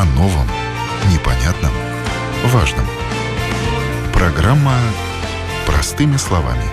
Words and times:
о 0.00 0.04
новом, 0.16 0.46
непонятном, 1.12 1.72
важном. 2.46 2.86
Программа 4.14 4.74
«Простыми 5.66 6.16
словами» 6.16 6.64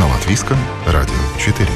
на 0.00 0.08
Латвийском 0.08 0.56
радио 0.84 1.14
4. 1.38 1.68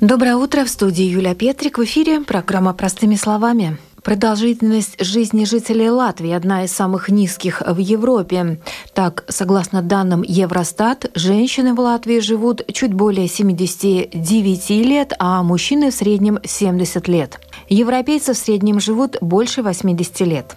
Доброе 0.00 0.36
утро. 0.36 0.64
В 0.64 0.68
студии 0.68 1.06
Юлия 1.06 1.34
Петрик. 1.34 1.78
В 1.78 1.82
эфире 1.82 2.20
программа 2.20 2.74
«Простыми 2.74 3.16
словами». 3.16 3.76
Продолжительность 4.04 5.02
жизни 5.02 5.46
жителей 5.46 5.88
Латвии 5.88 6.30
одна 6.30 6.64
из 6.64 6.72
самых 6.72 7.08
низких 7.08 7.62
в 7.66 7.78
Европе. 7.78 8.60
Так, 8.92 9.24
согласно 9.28 9.80
данным 9.80 10.22
Евростат, 10.22 11.10
женщины 11.14 11.72
в 11.72 11.80
Латвии 11.80 12.18
живут 12.18 12.60
чуть 12.70 12.92
более 12.92 13.28
79 13.28 14.70
лет, 14.70 15.14
а 15.18 15.42
мужчины 15.42 15.90
в 15.90 15.94
среднем 15.94 16.38
70 16.44 17.08
лет. 17.08 17.40
Европейцы 17.70 18.34
в 18.34 18.36
среднем 18.36 18.78
живут 18.78 19.16
больше 19.22 19.62
80 19.62 20.20
лет. 20.20 20.54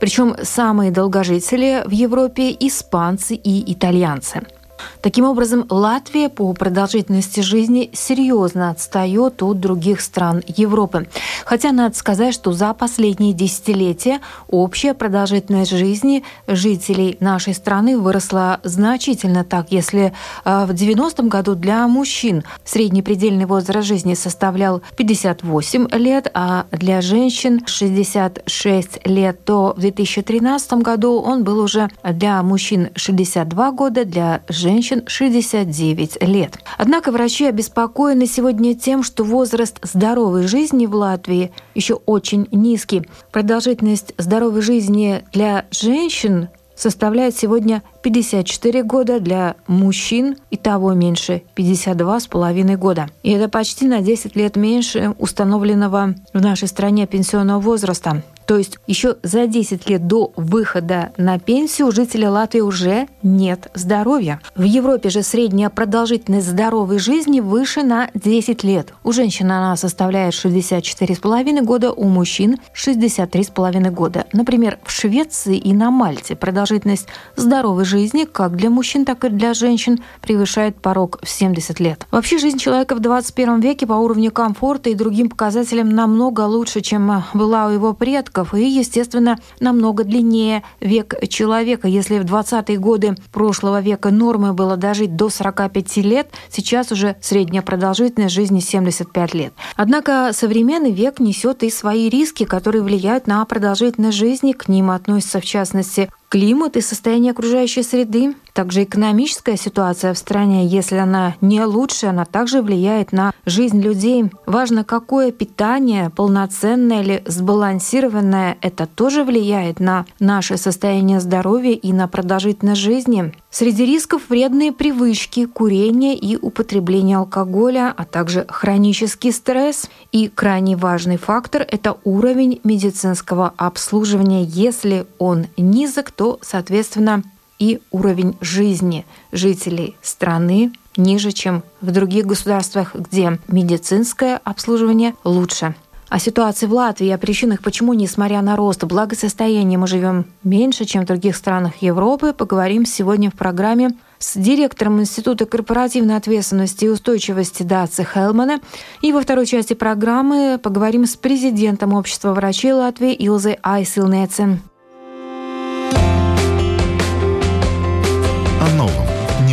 Причем 0.00 0.34
самые 0.42 0.90
долгожители 0.90 1.84
в 1.86 1.92
Европе– 1.92 2.50
испанцы 2.60 3.36
и 3.36 3.72
итальянцы– 3.72 4.42
Таким 5.00 5.24
образом, 5.24 5.66
Латвия 5.68 6.28
по 6.28 6.52
продолжительности 6.52 7.40
жизни 7.40 7.90
серьезно 7.92 8.70
отстает 8.70 9.42
от 9.42 9.60
других 9.60 10.00
стран 10.00 10.42
Европы. 10.46 11.08
Хотя 11.44 11.72
надо 11.72 11.96
сказать, 11.96 12.34
что 12.34 12.52
за 12.52 12.74
последние 12.74 13.32
десятилетия 13.32 14.20
общая 14.48 14.94
продолжительность 14.94 15.70
жизни 15.70 16.24
жителей 16.46 17.16
нашей 17.20 17.54
страны 17.54 17.98
выросла 17.98 18.60
значительно. 18.62 19.44
Так, 19.44 19.70
если 19.70 20.12
э, 20.44 20.64
в 20.66 20.70
90-м 20.70 21.28
году 21.28 21.54
для 21.54 21.86
мужчин 21.88 22.44
средний 22.64 23.02
предельный 23.02 23.46
возраст 23.46 23.86
жизни 23.86 24.14
составлял 24.14 24.82
58 24.96 25.88
лет, 25.92 26.30
а 26.34 26.66
для 26.70 27.00
женщин 27.00 27.66
66 27.66 29.06
лет, 29.06 29.44
то 29.44 29.74
в 29.76 29.80
2013 29.80 30.72
году 30.74 31.20
он 31.20 31.44
был 31.44 31.60
уже 31.60 31.88
для 32.04 32.42
мужчин 32.42 32.90
62 32.94 33.72
года, 33.72 34.04
для 34.04 34.42
женщин 34.48 34.69
женщин 34.70 35.02
69 35.06 36.22
лет. 36.22 36.58
Однако 36.78 37.10
врачи 37.10 37.44
обеспокоены 37.46 38.26
сегодня 38.26 38.74
тем, 38.74 39.02
что 39.02 39.24
возраст 39.24 39.78
здоровой 39.82 40.46
жизни 40.46 40.86
в 40.86 40.94
Латвии 40.94 41.50
еще 41.74 41.94
очень 41.94 42.46
низкий. 42.52 43.02
Продолжительность 43.32 44.14
здоровой 44.16 44.62
жизни 44.62 45.24
для 45.32 45.64
женщин 45.72 46.48
составляет 46.76 47.36
сегодня 47.36 47.82
54 48.02 48.82
года, 48.84 49.20
для 49.20 49.56
мужчин 49.66 50.36
и 50.50 50.56
того 50.56 50.94
меньше– 50.94 51.42
52,5 51.56 52.76
года. 52.76 53.08
И 53.22 53.32
это 53.32 53.48
почти 53.48 53.86
на 53.86 54.00
10 54.00 54.36
лет 54.36 54.56
меньше 54.56 55.14
установленного 55.18 56.14
в 56.32 56.40
нашей 56.40 56.68
стране 56.68 57.06
пенсионного 57.06 57.60
возраста. 57.60 58.22
То 58.50 58.58
есть 58.58 58.78
еще 58.88 59.16
за 59.22 59.46
10 59.46 59.88
лет 59.88 60.08
до 60.08 60.32
выхода 60.34 61.12
на 61.16 61.38
пенсию 61.38 61.86
у 61.86 61.92
жителей 61.92 62.26
Латвии 62.26 62.58
уже 62.58 63.06
нет 63.22 63.70
здоровья. 63.74 64.40
В 64.56 64.64
Европе 64.64 65.08
же 65.08 65.22
средняя 65.22 65.70
продолжительность 65.70 66.48
здоровой 66.48 66.98
жизни 66.98 67.38
выше 67.38 67.84
на 67.84 68.10
10 68.12 68.64
лет. 68.64 68.92
У 69.04 69.12
женщин 69.12 69.52
она 69.52 69.76
составляет 69.76 70.34
64,5 70.34 71.62
года, 71.62 71.92
у 71.92 72.08
мужчин 72.08 72.56
63,5 72.74 73.90
года. 73.92 74.26
Например, 74.32 74.80
в 74.82 74.90
Швеции 74.90 75.56
и 75.56 75.72
на 75.72 75.92
Мальте 75.92 76.34
продолжительность 76.34 77.06
здоровой 77.36 77.84
жизни 77.84 78.24
как 78.24 78.56
для 78.56 78.68
мужчин, 78.68 79.04
так 79.04 79.24
и 79.24 79.28
для 79.28 79.54
женщин 79.54 80.00
превышает 80.22 80.74
порог 80.74 81.20
в 81.22 81.30
70 81.30 81.78
лет. 81.78 82.04
Вообще 82.10 82.38
жизнь 82.38 82.58
человека 82.58 82.96
в 82.96 82.98
21 82.98 83.60
веке 83.60 83.86
по 83.86 83.92
уровню 83.92 84.32
комфорта 84.32 84.90
и 84.90 84.96
другим 84.96 85.28
показателям 85.28 85.90
намного 85.90 86.40
лучше, 86.40 86.80
чем 86.80 87.22
была 87.32 87.68
у 87.68 87.70
его 87.70 87.92
предков 87.92 88.39
предков 88.40 88.54
и, 88.54 88.66
естественно, 88.66 89.38
намного 89.60 90.04
длиннее 90.04 90.62
век 90.80 91.14
человека. 91.28 91.88
Если 91.88 92.18
в 92.18 92.24
20-е 92.24 92.78
годы 92.78 93.16
прошлого 93.32 93.80
века 93.80 94.10
нормой 94.10 94.52
было 94.52 94.76
дожить 94.76 95.16
до 95.16 95.28
45 95.28 95.96
лет, 95.98 96.30
сейчас 96.50 96.92
уже 96.92 97.16
средняя 97.20 97.62
продолжительность 97.62 98.34
жизни 98.34 98.60
75 98.60 99.34
лет. 99.34 99.52
Однако 99.76 100.30
современный 100.32 100.92
век 100.92 101.20
несет 101.20 101.62
и 101.62 101.70
свои 101.70 102.08
риски, 102.08 102.44
которые 102.44 102.82
влияют 102.82 103.26
на 103.26 103.44
продолжительность 103.44 104.16
жизни. 104.16 104.52
К 104.52 104.68
ним 104.68 104.90
относятся, 104.90 105.40
в 105.40 105.44
частности, 105.44 106.10
климат 106.30 106.76
и 106.76 106.80
состояние 106.80 107.32
окружающей 107.32 107.82
среды, 107.82 108.34
также 108.54 108.84
экономическая 108.84 109.56
ситуация 109.56 110.14
в 110.14 110.18
стране, 110.18 110.66
если 110.66 110.96
она 110.96 111.34
не 111.40 111.64
лучше, 111.64 112.06
она 112.06 112.24
также 112.24 112.62
влияет 112.62 113.12
на 113.12 113.32
жизнь 113.46 113.80
людей. 113.80 114.30
Важно, 114.46 114.84
какое 114.84 115.32
питание, 115.32 116.10
полноценное 116.10 117.02
или 117.02 117.22
сбалансированное, 117.26 118.58
это 118.60 118.86
тоже 118.86 119.24
влияет 119.24 119.80
на 119.80 120.06
наше 120.20 120.56
состояние 120.56 121.20
здоровья 121.20 121.72
и 121.72 121.92
на 121.92 122.06
продолжительность 122.06 122.80
жизни. 122.80 123.34
Среди 123.52 123.84
рисков 123.84 124.30
вредные 124.30 124.70
привычки, 124.70 125.44
курение 125.44 126.16
и 126.16 126.36
употребление 126.36 127.16
алкоголя, 127.16 127.92
а 127.96 128.04
также 128.04 128.46
хронический 128.48 129.32
стресс. 129.32 129.90
И 130.12 130.28
крайне 130.28 130.76
важный 130.76 131.16
фактор– 131.16 131.66
это 131.68 131.96
уровень 132.04 132.60
медицинского 132.62 133.52
обслуживания. 133.56 134.44
Если 134.44 135.04
он 135.18 135.48
низок, 135.56 136.12
то, 136.12 136.38
соответственно, 136.42 137.24
и 137.58 137.80
уровень 137.90 138.36
жизни 138.40 139.04
жителей 139.32 139.96
страны 140.00 140.72
ниже, 140.96 141.32
чем 141.32 141.64
в 141.80 141.90
других 141.90 142.26
государствах, 142.26 142.94
где 142.94 143.40
медицинское 143.48 144.40
обслуживание 144.44 145.14
лучше. 145.24 145.74
О 146.10 146.18
ситуации 146.18 146.66
в 146.66 146.72
Латвии 146.74 147.08
о 147.10 147.18
причинах, 147.18 147.62
почему, 147.62 147.94
несмотря 147.94 148.42
на 148.42 148.56
рост 148.56 148.82
благосостояния, 148.82 149.78
мы 149.78 149.86
живем 149.86 150.26
меньше, 150.42 150.84
чем 150.84 151.04
в 151.04 151.06
других 151.06 151.36
странах 151.36 151.76
Европы, 151.80 152.32
поговорим 152.32 152.84
сегодня 152.84 153.30
в 153.30 153.34
программе 153.34 153.92
с 154.18 154.36
директором 154.36 155.00
Института 155.00 155.46
корпоративной 155.46 156.16
ответственности 156.16 156.86
и 156.86 156.88
устойчивости 156.88 157.62
Даци 157.62 158.04
Хелмана. 158.04 158.60
И 159.02 159.12
во 159.12 159.22
второй 159.22 159.46
части 159.46 159.74
программы 159.74 160.58
поговорим 160.60 161.06
с 161.06 161.14
президентом 161.16 161.94
Общества 161.94 162.34
врачей 162.34 162.72
Латвии 162.72 163.14
Илзой 163.14 163.58
Айсилнецен. 163.62 164.60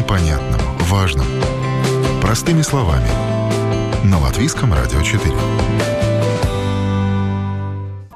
непонятном, 0.07 0.62
важном. 0.89 1.25
Простыми 2.22 2.62
словами. 2.62 3.09
На 4.06 4.19
Латвийском 4.19 4.74
радио 4.74 5.01
4 5.01 5.34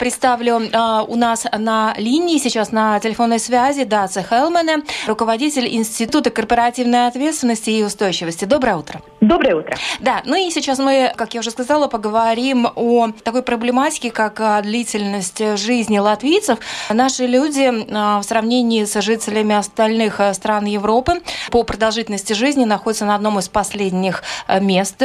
представлю 0.02 0.60
э, 0.62 1.06
у 1.08 1.16
нас 1.16 1.46
на 1.56 1.94
линии 1.96 2.40
сейчас 2.40 2.72
на 2.72 3.00
телефонной 3.00 3.38
связи 3.38 3.84
Даца 3.84 4.24
Хелмене, 4.24 4.82
руководитель 5.06 5.68
Института 5.76 6.32
корпоративной 6.32 7.06
ответственности 7.06 7.70
и 7.70 7.84
устойчивости. 7.84 8.46
Доброе 8.46 8.78
утро. 8.78 9.00
Доброе 9.20 9.58
утро. 9.58 9.78
Да, 10.00 10.24
ну 10.26 10.36
и 10.36 10.50
сейчас 10.50 10.80
мы, 10.80 11.14
как 11.16 11.36
я 11.36 11.42
уже 11.42 11.52
сказала, 11.52 11.88
поговорим 11.88 12.68
о 12.74 13.12
такой 13.24 13.44
проблематике, 13.44 14.10
как 14.10 14.42
а, 14.42 14.60
длительность 14.64 15.58
жизни 15.60 16.00
латвийцев. 16.00 16.58
Наши 16.90 17.28
люди 17.28 17.72
а, 17.92 18.22
в 18.22 18.24
сравнении 18.24 18.86
с 18.86 19.00
жителями 19.02 19.54
остальных 19.54 20.20
стран 20.34 20.66
Европы 20.66 21.22
по 21.52 21.62
продолжительности 21.62 22.34
жизни 22.34 22.66
находятся 22.66 23.06
на 23.06 23.14
одном 23.14 23.38
из 23.38 23.50
последних 23.50 24.24
мест. 24.62 25.00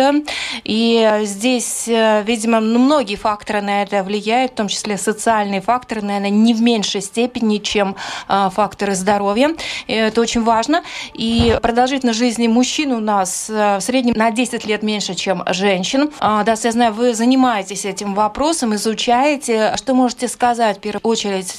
И 0.64 1.20
здесь, 1.24 1.86
видимо, 1.86 2.60
ну, 2.60 2.78
многие 2.78 3.16
факторы 3.16 3.60
на 3.60 3.82
это 3.82 4.02
влияют, 4.02 4.52
в 4.52 4.54
том 4.54 4.68
числе 4.68 4.85
числе 4.86 4.96
социальные 4.98 5.60
факторы, 5.60 6.02
наверное, 6.02 6.30
не 6.30 6.54
в 6.54 6.62
меньшей 6.62 7.00
степени, 7.00 7.58
чем 7.58 7.96
а, 8.28 8.50
факторы 8.50 8.94
здоровья. 8.94 9.54
Это 9.88 10.20
очень 10.20 10.44
важно. 10.44 10.82
И 11.14 11.58
продолжительность 11.60 12.18
жизни 12.18 12.46
мужчин 12.46 12.92
у 12.92 13.00
нас 13.00 13.50
а, 13.50 13.78
в 13.78 13.82
среднем 13.82 14.14
на 14.14 14.30
10 14.30 14.64
лет 14.64 14.82
меньше, 14.82 15.14
чем 15.14 15.42
женщин. 15.48 16.10
А, 16.20 16.44
да, 16.44 16.54
я 16.62 16.72
знаю, 16.72 16.92
вы 16.92 17.14
занимаетесь 17.14 17.84
этим 17.84 18.14
вопросом, 18.14 18.74
изучаете. 18.74 19.74
Что 19.76 19.94
можете 19.94 20.28
сказать, 20.28 20.78
в 20.78 20.80
первую 20.80 21.02
очередь, 21.02 21.52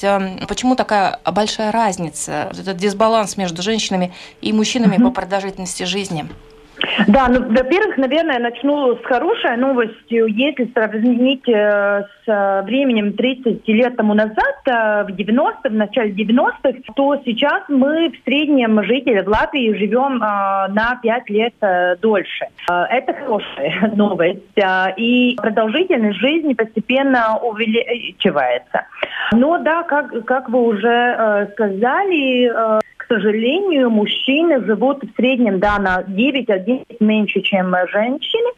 почему 0.48 0.74
такая 0.74 1.20
большая 1.24 1.70
разница, 1.70 2.50
этот 2.58 2.76
дисбаланс 2.76 3.36
между 3.36 3.62
женщинами 3.62 4.12
и 4.40 4.52
мужчинами 4.52 4.96
mm-hmm. 4.96 5.04
по 5.04 5.10
продолжительности 5.10 5.84
жизни? 5.84 6.28
Да, 7.06 7.28
ну, 7.28 7.40
во-первых, 7.40 7.96
наверное, 7.96 8.38
начну 8.38 8.96
с 8.96 9.04
хорошей 9.04 9.56
новостью. 9.56 10.26
Если 10.26 10.70
сравнить 10.72 11.48
э, 11.48 12.04
с 12.24 12.28
э, 12.28 12.62
временем 12.62 13.14
30 13.14 13.66
лет 13.68 13.96
тому 13.96 14.14
назад, 14.14 14.56
э, 14.66 15.04
в 15.04 15.08
90-х, 15.08 15.68
в 15.68 15.72
начале 15.72 16.12
90-х, 16.12 16.92
то 16.94 17.20
сейчас 17.24 17.62
мы 17.68 18.10
в 18.10 18.24
среднем 18.24 18.82
жители 18.84 19.20
в 19.22 19.28
Латвии 19.28 19.76
живем 19.76 20.18
на 20.18 20.98
5 21.02 21.30
лет 21.30 21.54
дольше. 22.00 22.46
Это 22.68 23.14
хорошая 23.14 23.92
новость. 23.96 24.58
И 24.96 25.36
продолжительность 25.40 26.18
жизни 26.18 26.54
постепенно 26.54 27.38
увеличивается. 27.38 28.86
Но 29.32 29.58
да, 29.58 29.82
как, 29.82 30.24
как 30.24 30.48
вы 30.48 30.60
уже 30.60 31.48
сказали, 31.52 32.80
сожалению, 33.08 33.90
мужчины 33.90 34.64
живут 34.64 35.02
в 35.02 35.16
среднем 35.16 35.58
да, 35.58 35.78
на 35.78 36.02
9-11 36.02 36.84
меньше, 37.00 37.40
чем 37.40 37.74
женщины. 37.92 38.50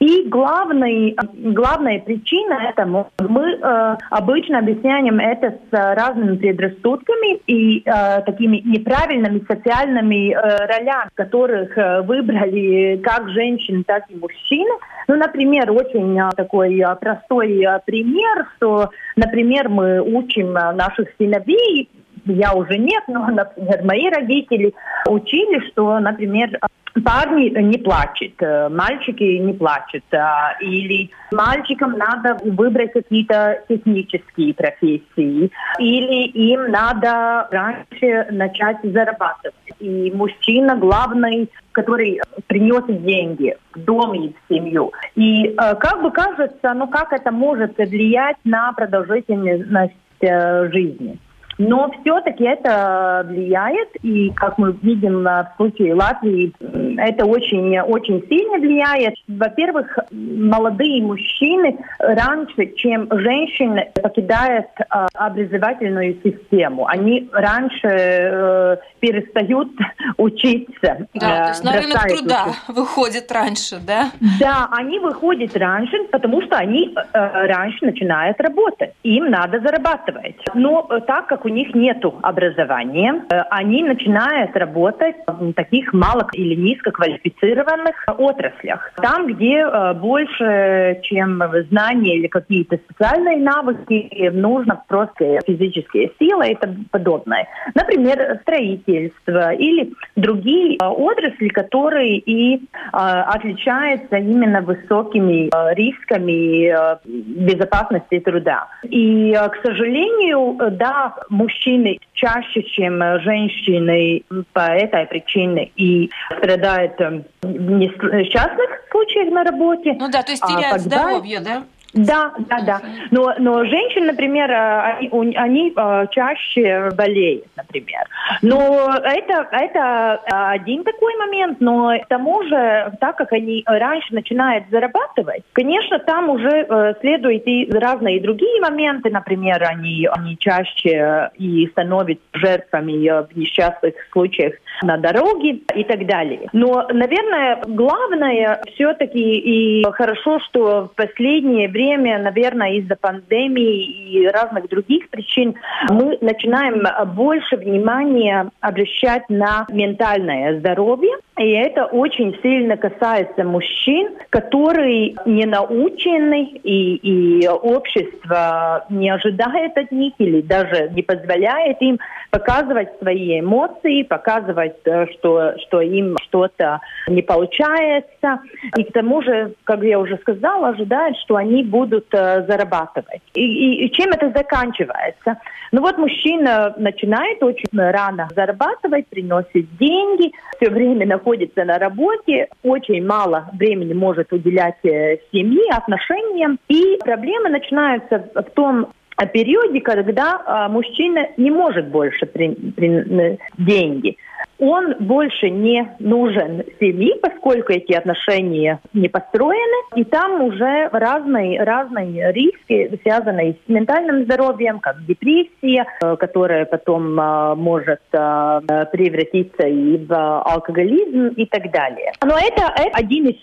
И 0.00 0.28
главный, 0.28 1.16
главная 1.34 1.98
причина 2.00 2.70
этому 2.70 3.10
мы 3.18 3.52
э, 3.52 3.96
обычно 4.10 4.60
объясняем 4.60 5.18
это 5.18 5.58
с 5.70 5.72
разными 5.72 6.36
предрассудками 6.36 7.40
и 7.46 7.82
э, 7.84 8.22
такими 8.22 8.62
неправильными 8.64 9.42
социальными 9.46 10.32
э, 10.32 10.66
ролями, 10.66 11.10
которых 11.14 11.76
э, 11.76 12.02
выбрали 12.02 12.96
как 13.02 13.28
женщины, 13.30 13.82
так 13.84 14.04
и 14.08 14.16
мужчины. 14.16 14.70
Ну, 15.08 15.16
например, 15.16 15.70
очень 15.72 16.18
э, 16.18 16.30
такой 16.36 16.78
э, 16.78 16.96
простой 16.96 17.66
пример, 17.86 18.46
что, 18.56 18.90
например, 19.16 19.68
мы 19.68 20.00
учим 20.00 20.52
наших 20.52 21.08
сыновей 21.18 21.88
я 22.32 22.54
уже 22.54 22.78
нет, 22.78 23.04
но, 23.08 23.26
например, 23.26 23.84
мои 23.84 24.08
родители 24.08 24.74
учили, 25.06 25.60
что, 25.70 25.98
например, 25.98 26.58
парни 27.00 27.50
не 27.60 27.78
плачут, 27.78 28.34
э, 28.40 28.68
мальчики 28.68 29.22
не 29.22 29.52
плачут, 29.52 30.04
а, 30.12 30.56
или 30.60 31.10
мальчикам 31.32 31.92
надо 31.92 32.36
выбрать 32.44 32.92
какие-то 32.92 33.62
технические 33.68 34.54
профессии, 34.54 35.50
или 35.78 36.26
им 36.28 36.70
надо 36.70 37.48
раньше 37.50 38.26
начать 38.30 38.78
зарабатывать. 38.82 39.54
И 39.80 40.10
мужчина 40.14 40.76
главный, 40.76 41.50
который 41.72 42.20
приносит 42.46 43.02
деньги 43.04 43.56
в 43.74 43.80
дом 43.80 44.14
и 44.14 44.32
в 44.32 44.52
семью. 44.52 44.92
И 45.14 45.46
э, 45.46 45.54
как 45.56 46.02
бы 46.02 46.10
кажется, 46.10 46.74
ну 46.74 46.88
как 46.88 47.12
это 47.12 47.30
может 47.30 47.76
влиять 47.78 48.36
на 48.44 48.72
продолжительность 48.72 49.94
э, 50.20 50.70
жизни? 50.72 51.18
Но 51.58 51.90
все-таки 52.00 52.44
это 52.44 53.24
влияет, 53.28 53.88
и 54.02 54.30
как 54.30 54.58
мы 54.58 54.72
видим 54.82 55.24
в 55.24 55.52
случае 55.56 55.94
Латвии, 55.94 56.52
это 56.98 57.26
очень, 57.26 57.78
очень 57.80 58.24
сильно 58.28 58.58
влияет. 58.58 59.14
Во-первых, 59.26 59.98
молодые 60.10 61.02
мужчины 61.02 61.78
раньше, 61.98 62.74
чем 62.76 63.08
женщины, 63.10 63.90
покидают 64.00 64.66
э, 64.78 64.84
образовательную 65.14 66.16
систему. 66.22 66.86
Они 66.86 67.28
раньше 67.32 67.88
э, 67.88 68.76
перестают 69.00 69.68
учиться. 70.16 71.08
Да, 71.14 71.40
э, 71.40 71.42
то 71.42 71.48
есть 71.48 71.64
на 71.64 71.72
рынок 71.72 72.06
труда 72.08 72.44
учиться. 72.46 72.72
выходит 72.72 73.32
раньше, 73.32 73.78
да? 73.84 74.10
Да, 74.40 74.68
они 74.72 74.98
выходят 74.98 75.56
раньше, 75.56 75.96
потому 76.12 76.42
что 76.42 76.56
они 76.56 76.94
э, 76.94 77.46
раньше 77.46 77.84
начинают 77.84 78.40
работать. 78.40 78.92
Им 79.02 79.30
надо 79.30 79.60
зарабатывать. 79.60 80.36
Но 80.54 80.86
э, 80.90 81.00
так 81.00 81.26
как 81.26 81.44
у 81.48 81.50
них 81.50 81.74
нет 81.74 82.04
образования, 82.22 83.24
э, 83.30 83.40
они 83.50 83.82
начинают 83.82 84.54
работать 84.56 85.16
в 85.26 85.52
таких 85.54 85.92
мало 85.92 86.26
или 86.32 86.54
низкоквалифицированных 86.54 88.04
отраслях. 88.06 88.92
Там, 88.96 89.26
где 89.26 89.60
э, 89.60 89.94
больше, 89.94 91.00
чем 91.02 91.42
знания 91.70 92.16
или 92.16 92.26
какие-то 92.26 92.76
специальные 92.76 93.38
навыки, 93.38 94.30
нужно 94.32 94.82
просто 94.88 95.38
физические 95.46 96.10
силы 96.18 96.50
и 96.50 96.54
тому 96.54 96.84
подобное. 96.90 97.46
Например, 97.74 98.38
строительство 98.42 99.52
или 99.54 99.92
другие 100.16 100.76
э, 100.76 100.84
отрасли, 100.84 101.48
которые 101.48 102.18
и 102.18 102.60
отличаются 102.92 104.16
именно 104.16 104.60
высокими 104.60 105.50
рисками 105.74 106.98
безопасности 107.06 108.20
труда. 108.20 108.68
И, 108.82 109.32
к 109.32 109.66
сожалению, 109.66 110.56
да, 110.72 111.14
мужчины 111.38 111.98
чаще, 112.14 112.62
чем 112.64 113.00
женщины 113.20 114.22
по 114.52 114.72
этой 114.72 115.06
причине 115.06 115.70
и 115.76 116.10
страдают 116.36 116.98
в 117.42 117.70
несчастных 117.70 118.70
случаях 118.90 119.32
на 119.32 119.44
работе. 119.44 119.94
Ну 119.98 120.08
да, 120.10 120.22
то 120.22 120.32
есть 120.32 120.42
теряют 120.42 120.66
а 120.66 120.78
когда... 120.78 120.98
здоровье, 120.98 121.40
да? 121.40 121.64
Да, 121.94 122.32
да, 122.38 122.60
да. 122.60 122.80
Но, 123.10 123.34
но 123.38 123.64
женщины, 123.64 124.08
например, 124.08 124.50
э, 124.50 125.08
они, 125.10 125.34
они 125.36 125.72
э, 125.74 126.06
чаще 126.10 126.90
болеют, 126.96 127.46
например. 127.56 128.04
Но 128.42 128.90
это, 129.02 129.48
это 129.50 130.20
один 130.50 130.84
такой 130.84 131.16
момент, 131.16 131.60
но 131.60 131.98
к 131.98 132.06
тому 132.08 132.42
же, 132.44 132.92
так 133.00 133.16
как 133.16 133.32
они 133.32 133.62
раньше 133.66 134.14
начинают 134.14 134.64
зарабатывать, 134.70 135.42
конечно, 135.52 135.98
там 136.00 136.28
уже 136.28 136.66
э, 136.68 136.94
следуют 137.00 137.46
и 137.46 137.70
разные 137.70 138.20
другие 138.20 138.60
моменты, 138.60 139.10
например, 139.10 139.64
они, 139.64 140.08
они 140.10 140.36
чаще 140.38 141.30
и 141.36 141.66
становятся 141.68 142.24
жертвами 142.34 143.08
в 143.08 143.36
несчастных 143.36 143.94
случаях 144.12 144.54
на 144.82 144.98
дороге 144.98 145.60
и 145.74 145.84
так 145.84 146.06
далее. 146.06 146.48
Но, 146.52 146.86
наверное, 146.92 147.60
главное 147.66 148.60
все-таки 148.74 149.38
и 149.38 149.84
хорошо, 149.92 150.38
что 150.40 150.88
в 150.92 150.94
последнее 150.94 151.68
время, 151.68 151.78
наверное, 151.96 152.74
из-за 152.74 152.96
пандемии 152.96 154.12
и 154.12 154.26
разных 154.28 154.68
других 154.68 155.08
причин 155.08 155.54
мы 155.90 156.18
начинаем 156.20 156.82
больше 157.14 157.56
внимания 157.56 158.50
обращать 158.60 159.28
на 159.28 159.66
ментальное 159.70 160.58
здоровье. 160.58 161.16
И 161.38 161.50
это 161.50 161.84
очень 161.86 162.36
сильно 162.42 162.76
касается 162.76 163.44
мужчин, 163.44 164.10
которые 164.30 165.14
не 165.24 165.46
научены, 165.46 166.50
и, 166.64 166.96
и 166.96 167.48
общество 167.48 168.84
не 168.90 169.08
ожидает 169.10 169.76
от 169.78 169.92
них 169.92 170.14
или 170.18 170.40
даже 170.40 170.90
не 170.90 171.02
позволяет 171.02 171.80
им 171.80 171.98
показывать 172.30 172.88
свои 173.00 173.40
эмоции, 173.40 174.02
показывать, 174.02 174.76
э, 174.84 175.06
что, 175.12 175.54
что 175.66 175.80
им 175.80 176.16
что-то 176.24 176.80
не 177.06 177.22
получается. 177.22 178.40
И 178.76 178.84
к 178.84 178.92
тому 178.92 179.22
же, 179.22 179.54
как 179.64 179.82
я 179.82 179.98
уже 179.98 180.18
сказала, 180.18 180.68
ожидают, 180.68 181.16
что 181.18 181.36
они 181.36 181.62
будут 181.68 182.06
э, 182.12 182.44
зарабатывать. 182.46 183.22
И, 183.34 183.40
и, 183.40 183.86
и 183.86 183.92
чем 183.92 184.10
это 184.10 184.30
заканчивается? 184.30 185.38
Ну 185.72 185.82
вот 185.82 185.98
мужчина 185.98 186.74
начинает 186.78 187.42
очень 187.42 187.68
рано 187.72 188.28
зарабатывать, 188.34 189.06
приносит 189.08 189.66
деньги, 189.78 190.32
все 190.56 190.70
время 190.70 191.06
находится 191.06 191.64
на 191.64 191.78
работе, 191.78 192.48
очень 192.62 193.04
мало 193.06 193.50
времени 193.52 193.92
может 193.92 194.32
уделять 194.32 194.84
э, 194.84 195.18
семье, 195.32 195.72
отношениям. 195.72 196.58
И 196.68 196.98
проблемы 197.04 197.50
начинаются 197.50 198.30
в 198.34 198.50
том, 198.54 198.88
периоде, 199.26 199.80
когда 199.80 200.40
а, 200.46 200.68
мужчина 200.68 201.28
не 201.36 201.50
может 201.50 201.88
больше 201.88 202.24
при, 202.26 202.54
при, 202.54 203.38
деньги 203.58 204.16
он 204.58 204.94
больше 205.00 205.50
не 205.50 205.88
нужен 205.98 206.64
семье, 206.80 207.14
поскольку 207.22 207.72
эти 207.72 207.92
отношения 207.92 208.80
не 208.92 209.08
построены, 209.08 209.76
и 209.96 210.04
там 210.04 210.42
уже 210.42 210.88
разные, 210.92 211.62
разные 211.62 212.32
риски, 212.32 212.98
связанные 213.02 213.54
с 213.54 213.68
ментальным 213.68 214.24
здоровьем, 214.24 214.80
как 214.80 215.04
депрессия, 215.06 215.86
э, 216.02 216.16
которая 216.16 216.64
потом 216.64 217.18
э, 217.18 217.54
может 217.54 218.00
э, 218.12 218.60
превратиться 218.92 219.66
и 219.66 220.04
в 220.04 220.12
алкоголизм 220.42 221.28
и 221.36 221.46
так 221.46 221.70
далее. 221.70 222.12
Но 222.22 222.36
это, 222.36 222.72
это 222.76 222.90
один 222.94 223.28
из 223.28 223.38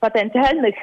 потенциальных 0.00 0.74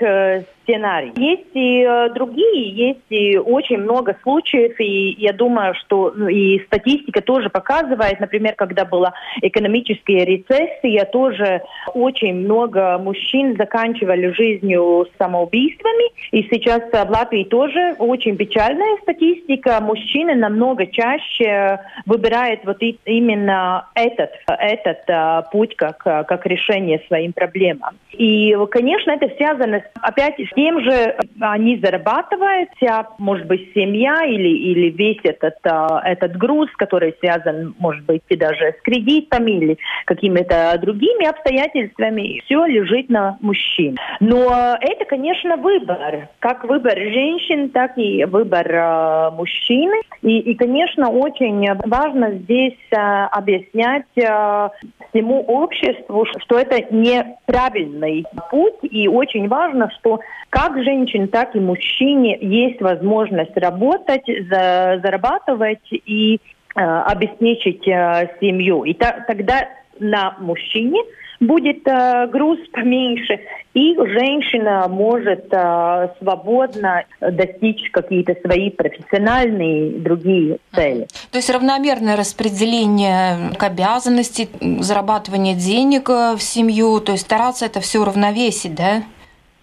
сценариев. 0.63 1.17
Есть 1.17 1.49
и 1.53 1.87
другие, 2.13 2.69
есть 2.69 3.05
и 3.09 3.37
очень 3.37 3.77
много 3.77 4.15
случаев, 4.23 4.79
и 4.79 5.15
я 5.17 5.33
думаю, 5.33 5.73
что 5.75 6.13
ну, 6.15 6.27
и 6.27 6.59
статистика 6.65 7.21
тоже 7.21 7.49
показывает, 7.49 8.19
например, 8.19 8.55
когда 8.55 8.85
была 8.85 9.13
экономическая 9.41 10.25
рецессии 10.25 11.03
тоже 11.11 11.61
очень 11.93 12.33
много 12.33 12.97
мужчин 12.97 13.55
заканчивали 13.57 14.31
жизнью 14.33 15.07
самоубийствами. 15.17 16.11
И 16.31 16.43
сейчас 16.51 16.81
в 16.91 17.09
Латвии 17.09 17.43
тоже 17.43 17.95
очень 17.99 18.37
печальная 18.37 18.97
статистика. 19.01 19.79
Мужчины 19.81 20.35
намного 20.35 20.87
чаще 20.87 21.79
выбирают 22.05 22.61
вот 22.65 22.77
именно 23.05 23.87
этот, 23.95 24.31
этот 24.47 25.09
а, 25.09 25.43
путь 25.43 25.75
как, 25.75 25.97
как 25.99 26.45
решение 26.45 27.01
своим 27.07 27.33
проблемам. 27.33 27.95
И, 28.11 28.55
конечно, 28.71 29.11
это 29.11 29.29
связано 29.35 29.83
опять 30.01 30.39
тем 30.55 30.81
же, 30.83 31.15
они 31.39 31.79
зарабатывают, 31.79 32.69
может 33.17 33.47
быть, 33.47 33.71
семья 33.73 34.23
или, 34.25 34.49
или 34.49 34.89
весь 34.89 35.19
этот, 35.23 35.55
а, 35.63 36.01
этот 36.03 36.37
груз, 36.37 36.69
который 36.77 37.15
связан, 37.19 37.75
может 37.79 38.05
быть, 38.05 38.21
и 38.29 38.35
даже 38.35 38.75
с 38.77 38.81
кредитами 38.83 39.51
или 39.51 39.77
какими-то 40.05 40.77
другими 40.81 41.27
обстоятельствами, 41.27 42.41
все 42.45 42.65
лежит 42.65 43.09
на 43.09 43.37
мужчин. 43.41 43.97
Но 44.19 44.77
это, 44.79 45.05
конечно, 45.05 45.57
выбор. 45.57 46.29
Как 46.39 46.63
выбор 46.63 46.97
женщин, 46.97 47.69
так 47.69 47.97
и 47.97 48.25
выбор 48.25 48.67
э, 48.69 49.31
мужчины. 49.31 50.01
И, 50.21 50.39
и, 50.39 50.55
конечно, 50.55 51.09
очень 51.09 51.67
важно 51.85 52.31
здесь 52.31 52.77
э, 52.91 52.95
объяснять 52.95 54.05
э, 54.15 54.69
всему 55.09 55.41
обществу, 55.41 56.25
что 56.41 56.57
это 56.57 56.81
неправильный 56.93 58.25
путь. 58.49 58.79
И 58.83 59.07
очень 59.07 59.47
важно, 59.47 59.89
что 59.99 60.19
как 60.53 60.81
женщин, 60.83 61.27
так 61.27 61.55
и 61.55 61.59
мужчине 61.59 62.37
есть 62.39 62.79
возможность 62.79 63.57
работать, 63.57 64.25
за, 64.27 64.99
зарабатывать 65.03 65.91
и 65.91 66.39
обеспечить 66.75 67.83
семью. 67.83 68.83
И 68.83 68.93
тогда 68.93 69.67
на 69.99 70.35
мужчине 70.39 70.99
будет 71.39 71.87
э, 71.87 72.27
груз 72.27 72.59
поменьше, 72.73 73.39
и 73.73 73.95
женщина 73.95 74.87
может 74.87 75.47
э, 75.51 76.09
свободно 76.19 77.03
достичь 77.19 77.89
какие-то 77.91 78.35
свои 78.45 78.69
профессиональные 78.69 79.99
другие 79.99 80.57
цели. 80.73 81.07
То 81.31 81.37
есть 81.37 81.49
равномерное 81.49 82.15
распределение 82.15 83.51
обязанностей, 83.59 84.49
зарабатывание 84.79 85.55
денег 85.55 86.09
э, 86.09 86.35
в 86.37 86.41
семью, 86.41 86.99
то 86.99 87.13
есть 87.13 87.25
стараться 87.25 87.65
это 87.65 87.79
все 87.79 87.99
уравновесить, 87.99 88.75
да? 88.75 89.03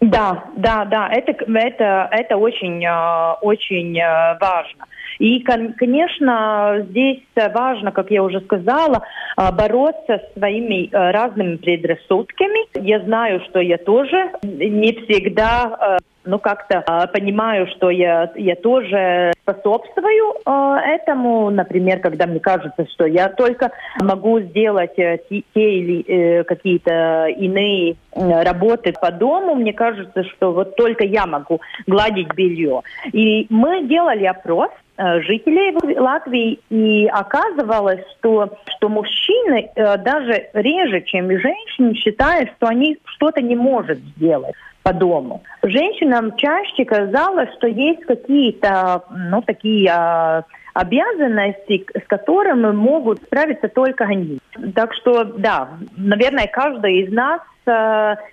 Да, 0.00 0.44
да, 0.56 0.86
да, 0.86 1.08
это, 1.12 1.32
это, 1.32 2.08
это 2.10 2.36
очень, 2.38 2.82
э, 2.84 3.34
очень 3.42 3.98
э, 3.98 4.38
важно. 4.40 4.86
И, 5.18 5.40
конечно, 5.40 6.86
здесь 6.88 7.20
важно, 7.36 7.92
как 7.92 8.10
я 8.10 8.22
уже 8.22 8.40
сказала, 8.40 9.02
а, 9.36 9.52
бороться 9.52 10.18
с 10.18 10.38
своими 10.38 10.88
разными 10.90 11.56
предрассудками. 11.56 12.60
Я 12.82 13.00
знаю, 13.00 13.42
что 13.50 13.60
я 13.60 13.76
тоже 13.76 14.32
не 14.42 14.92
всегда 14.92 15.98
ну, 16.30 16.38
как-то 16.38 16.84
э, 16.86 17.06
понимаю, 17.08 17.66
что 17.76 17.90
я, 17.90 18.30
я 18.36 18.54
тоже 18.54 19.32
способствую 19.42 20.34
э, 20.46 20.76
этому. 20.94 21.50
Например, 21.50 21.98
когда 21.98 22.26
мне 22.26 22.40
кажется, 22.40 22.86
что 22.92 23.06
я 23.06 23.28
только 23.28 23.72
могу 24.00 24.40
сделать 24.40 24.98
э, 24.98 25.18
те, 25.28 25.40
или 25.54 26.04
э, 26.06 26.44
какие-то 26.44 27.26
иные 27.26 27.96
э, 28.12 28.42
работы 28.42 28.92
по 28.92 29.10
дому, 29.10 29.54
мне 29.54 29.72
кажется, 29.72 30.24
что 30.24 30.52
вот 30.52 30.76
только 30.76 31.04
я 31.04 31.26
могу 31.26 31.60
гладить 31.86 32.32
белье. 32.34 32.82
И 33.12 33.46
мы 33.50 33.84
делали 33.86 34.24
опрос 34.24 34.70
Э, 35.02 35.22
жителей 35.22 35.98
Латвии, 35.98 36.60
и 36.68 37.06
оказывалось, 37.06 38.04
что, 38.18 38.58
что 38.76 38.90
мужчины 38.90 39.70
э, 39.74 39.96
даже 39.96 40.50
реже, 40.52 41.00
чем 41.06 41.30
женщины, 41.30 41.94
считают, 41.94 42.50
что 42.56 42.66
они 42.66 42.98
что-то 43.04 43.40
не 43.40 43.56
могут 43.56 43.96
сделать 43.96 44.54
по 44.82 44.92
дому. 44.92 45.42
Женщинам 45.62 46.36
чаще 46.36 46.84
казалось, 46.84 47.50
что 47.58 47.66
есть 47.66 48.04
какие-то, 48.06 49.04
ну, 49.10 49.42
такие 49.42 49.90
э, 49.90 50.42
обязанности, 50.74 51.86
с 51.94 52.06
которыми 52.06 52.72
могут 52.72 53.22
справиться 53.22 53.68
только 53.68 54.04
они. 54.04 54.38
Так 54.74 54.94
что, 54.94 55.24
да, 55.24 55.68
наверное, 55.96 56.46
каждый 56.46 57.02
из 57.02 57.12
нас 57.12 57.40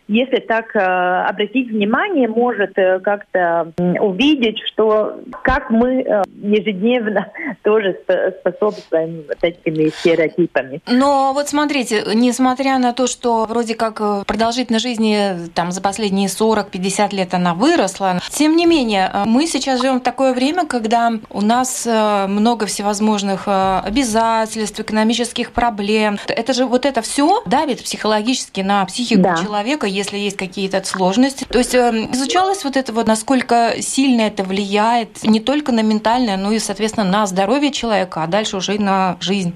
если 0.08 0.40
так 0.40 0.76
э, 0.76 0.80
обратить 0.80 1.70
внимание, 1.70 2.28
может 2.28 2.78
э, 2.78 3.00
как-то 3.00 3.72
увидеть, 3.78 4.60
что 4.66 5.20
как 5.44 5.70
мы 5.70 6.24
ежедневно 6.42 7.32
тоже 7.64 7.98
способствуем 8.40 9.24
вот 9.28 9.38
этими 9.42 9.90
стереотипами. 9.90 10.82
Но 10.88 11.34
вот 11.34 11.50
смотрите, 11.50 12.04
несмотря 12.14 12.78
на 12.80 12.94
то, 12.94 13.08
что 13.08 13.46
вроде 13.46 13.76
как 13.76 14.26
продолжительность 14.26 14.86
жизни 14.86 15.50
там 15.54 15.72
за 15.72 15.82
последние 15.82 16.28
40-50 16.28 17.16
лет 17.16 17.34
она 17.34 17.54
выросла, 17.54 18.20
тем 18.30 18.56
не 18.56 18.66
менее, 18.66 19.12
мы 19.26 19.48
сейчас 19.48 19.82
живем 19.82 20.00
в 20.00 20.04
такое 20.04 20.34
время, 20.34 20.66
когда 20.66 21.12
у 21.30 21.42
нас 21.42 21.88
много 21.88 22.66
всевозможных 22.66 23.48
обязательств, 23.48 24.80
экономических 24.80 25.52
проблем. 25.52 26.18
Это 26.28 26.54
же 26.54 26.66
вот 26.66 26.86
это 26.86 27.02
все 27.02 27.42
давит 27.46 27.84
психологически 27.84 28.62
на 28.62 28.86
психику 28.86 29.27
да. 29.36 29.44
человека, 29.44 29.88
если 29.88 30.18
есть 30.18 30.38
какие-то 30.38 30.84
сложности. 30.84 31.46
То 31.46 31.58
есть 31.58 31.76
эм, 31.76 32.12
изучалось 32.12 32.64
вот 32.64 32.78
это 32.78 32.94
вот, 32.94 33.08
насколько 33.08 33.76
сильно 33.82 34.22
это 34.22 34.44
влияет 34.44 35.24
не 35.24 35.40
только 35.40 35.72
на 35.72 35.82
ментальное, 35.82 36.38
но 36.38 36.52
и, 36.52 36.60
соответственно, 36.60 37.10
на 37.10 37.28
здоровье 37.28 37.72
человека, 37.72 38.24
а 38.24 38.28
дальше 38.28 38.58
уже 38.58 38.76
и 38.76 38.80
на 38.80 39.18
жизнь. 39.20 39.56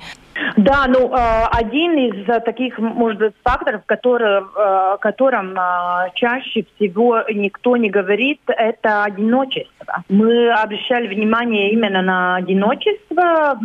Да, 0.58 0.86
ну 0.88 1.14
э, 1.14 1.46
один 1.52 1.98
из 1.98 2.28
э, 2.28 2.40
таких, 2.42 2.78
может 2.78 3.20
быть, 3.20 3.34
факторов, 3.44 3.82
который, 3.86 4.42
э, 4.42 4.98
о 5.58 6.10
чаще 6.16 6.66
всего 6.76 7.22
никто 7.34 7.78
не 7.78 7.90
говорит, 7.90 8.40
это 8.48 9.04
одиночество. 9.04 10.04
Мы 10.10 10.52
обращали 10.52 11.08
внимание 11.08 11.72
именно 11.72 12.02
на 12.02 12.36
одиночество, 12.36 13.60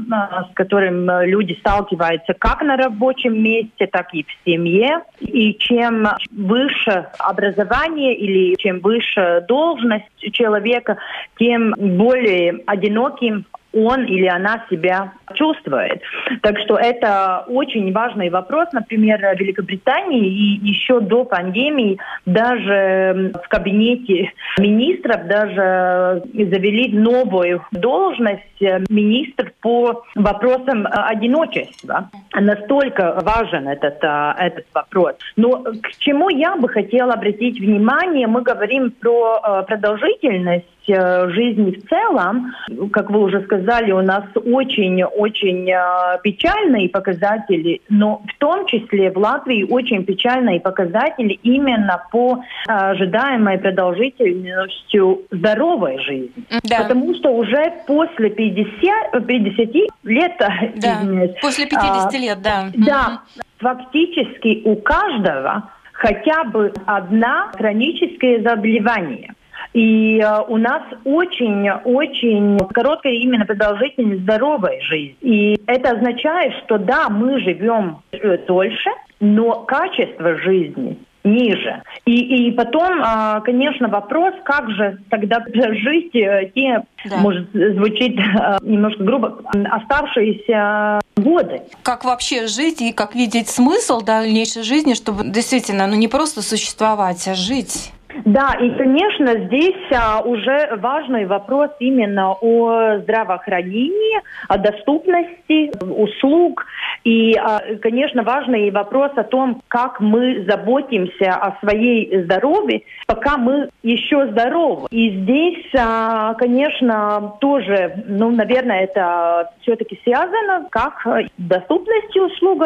с 0.50 0.54
которым 0.54 1.08
люди 1.22 1.56
сталкиваются 1.60 2.34
как 2.34 2.62
на 2.62 2.76
рабочем 2.76 3.42
месте, 3.42 3.86
так 3.86 4.12
и 4.12 4.24
в 4.24 4.44
семье. 4.44 5.02
И 5.20 5.54
чем 5.54 6.08
выше 6.30 7.08
образование 7.18 8.14
или 8.14 8.54
чем 8.56 8.80
выше 8.80 9.44
должность 9.48 10.06
человека, 10.32 10.96
тем 11.38 11.74
более 11.78 12.62
одиноким 12.66 13.44
он 13.76 14.04
или 14.04 14.26
она 14.26 14.64
себя 14.70 15.12
чувствует. 15.34 16.00
Так 16.42 16.58
что 16.60 16.76
это 16.76 17.44
очень 17.48 17.92
важный 17.92 18.30
вопрос. 18.30 18.68
Например, 18.72 19.18
в 19.18 19.40
Великобритании 19.40 20.26
и 20.26 20.66
еще 20.66 21.00
до 21.00 21.24
пандемии 21.24 21.98
даже 22.24 23.32
в 23.44 23.48
кабинете 23.48 24.32
министров 24.58 25.26
даже 25.26 26.22
завели 26.32 26.96
новую 26.96 27.62
должность 27.72 28.42
министр 28.88 29.52
по 29.60 30.04
вопросам 30.14 30.86
одиночества. 30.90 32.10
Настолько 32.32 33.20
важен 33.22 33.68
этот, 33.68 33.98
этот 34.02 34.66
вопрос. 34.72 35.14
Но 35.36 35.64
к 35.64 35.90
чему 35.98 36.30
я 36.30 36.56
бы 36.56 36.68
хотела 36.68 37.14
обратить 37.14 37.60
внимание, 37.60 38.26
мы 38.26 38.42
говорим 38.42 38.90
про 38.90 39.40
э, 39.42 39.62
продолжительность 39.66 40.66
Э, 40.75 40.75
жизни 40.86 41.72
в 41.72 41.88
целом, 41.88 42.52
как 42.92 43.10
вы 43.10 43.22
уже 43.22 43.42
сказали, 43.44 43.92
у 43.92 44.02
нас 44.02 44.24
очень-очень 44.34 45.70
э, 45.70 46.18
печальные 46.22 46.88
показатели, 46.88 47.80
но 47.88 48.22
в 48.26 48.38
том 48.38 48.66
числе 48.66 49.10
в 49.10 49.18
Латвии 49.18 49.64
очень 49.68 50.04
печальные 50.04 50.60
показатели 50.60 51.38
именно 51.42 52.02
по 52.10 52.42
ожидаемой 52.66 53.58
продолжительностью 53.58 55.22
здоровой 55.30 55.98
жизни. 55.98 56.44
Да. 56.64 56.82
Потому 56.82 57.14
что 57.14 57.30
уже 57.30 57.72
после 57.86 58.30
50, 58.30 59.26
50 59.26 59.74
лет... 60.04 60.32
Да, 60.38 61.00
после 61.40 61.66
50 61.66 62.14
а, 62.14 62.18
лет, 62.18 62.42
да. 62.42 62.70
Да, 62.74 63.22
фактически 63.58 64.62
у 64.64 64.76
каждого 64.76 65.70
хотя 65.92 66.44
бы 66.44 66.72
одна 66.84 67.50
хроническое 67.56 68.42
заболевание. 68.42 69.34
И 69.72 70.18
э, 70.18 70.40
у 70.48 70.56
нас 70.56 70.82
очень-очень 71.04 72.58
короткая 72.72 73.14
именно 73.14 73.44
продолжительность 73.44 74.22
здоровой 74.22 74.80
жизни. 74.82 75.16
И 75.20 75.60
это 75.66 75.90
означает, 75.90 76.52
что 76.64 76.78
да, 76.78 77.08
мы 77.08 77.40
живем 77.40 77.98
дольше, 78.46 78.90
но 79.20 79.64
качество 79.64 80.36
жизни 80.36 80.98
ниже. 81.26 81.82
И, 82.04 82.48
и 82.48 82.52
потом, 82.52 83.00
а, 83.02 83.40
конечно, 83.40 83.88
вопрос, 83.88 84.34
как 84.44 84.70
же 84.70 84.98
тогда 85.10 85.44
жить 85.54 86.14
э, 86.14 86.50
те, 86.54 86.82
да. 87.04 87.16
может, 87.18 87.50
звучит 87.52 88.18
э, 88.18 88.58
немножко 88.62 89.02
грубо, 89.02 89.42
оставшиеся 89.70 91.00
годы. 91.16 91.62
Как 91.82 92.04
вообще 92.04 92.46
жить 92.46 92.80
и 92.80 92.92
как 92.92 93.14
видеть 93.14 93.48
смысл 93.48 94.00
дальнейшей 94.00 94.62
жизни, 94.62 94.94
чтобы 94.94 95.24
действительно, 95.24 95.86
ну 95.86 95.96
не 95.96 96.08
просто 96.08 96.42
существовать, 96.42 97.26
а 97.26 97.34
жить? 97.34 97.92
Да, 98.24 98.56
и, 98.60 98.70
конечно, 98.70 99.46
здесь 99.46 99.92
а, 99.92 100.22
уже 100.22 100.76
важный 100.76 101.26
вопрос 101.26 101.70
именно 101.80 102.32
о 102.32 102.98
здравоохранении, 102.98 104.20
о 104.48 104.58
доступности 104.58 105.70
услуг. 105.80 106.64
И, 107.04 107.34
а, 107.34 107.60
конечно, 107.80 108.22
важный 108.22 108.70
вопрос 108.70 109.12
о 109.16 109.22
том, 109.22 109.62
как 109.68 110.00
мы 110.00 110.44
заботимся 110.48 111.34
о 111.34 111.58
своей 111.60 112.24
здоровье, 112.24 112.82
пока 113.06 113.36
мы 113.36 113.68
еще 113.82 114.28
здоровы. 114.28 114.88
И 114.90 115.10
здесь, 115.22 115.66
а, 115.78 116.34
конечно, 116.34 117.34
тоже, 117.40 118.04
ну, 118.06 118.30
наверное, 118.30 118.80
это 118.84 119.50
все-таки 119.60 120.00
связано 120.04 120.66
как 120.70 121.06
доступностью 121.38 122.26
услуг, 122.26 122.62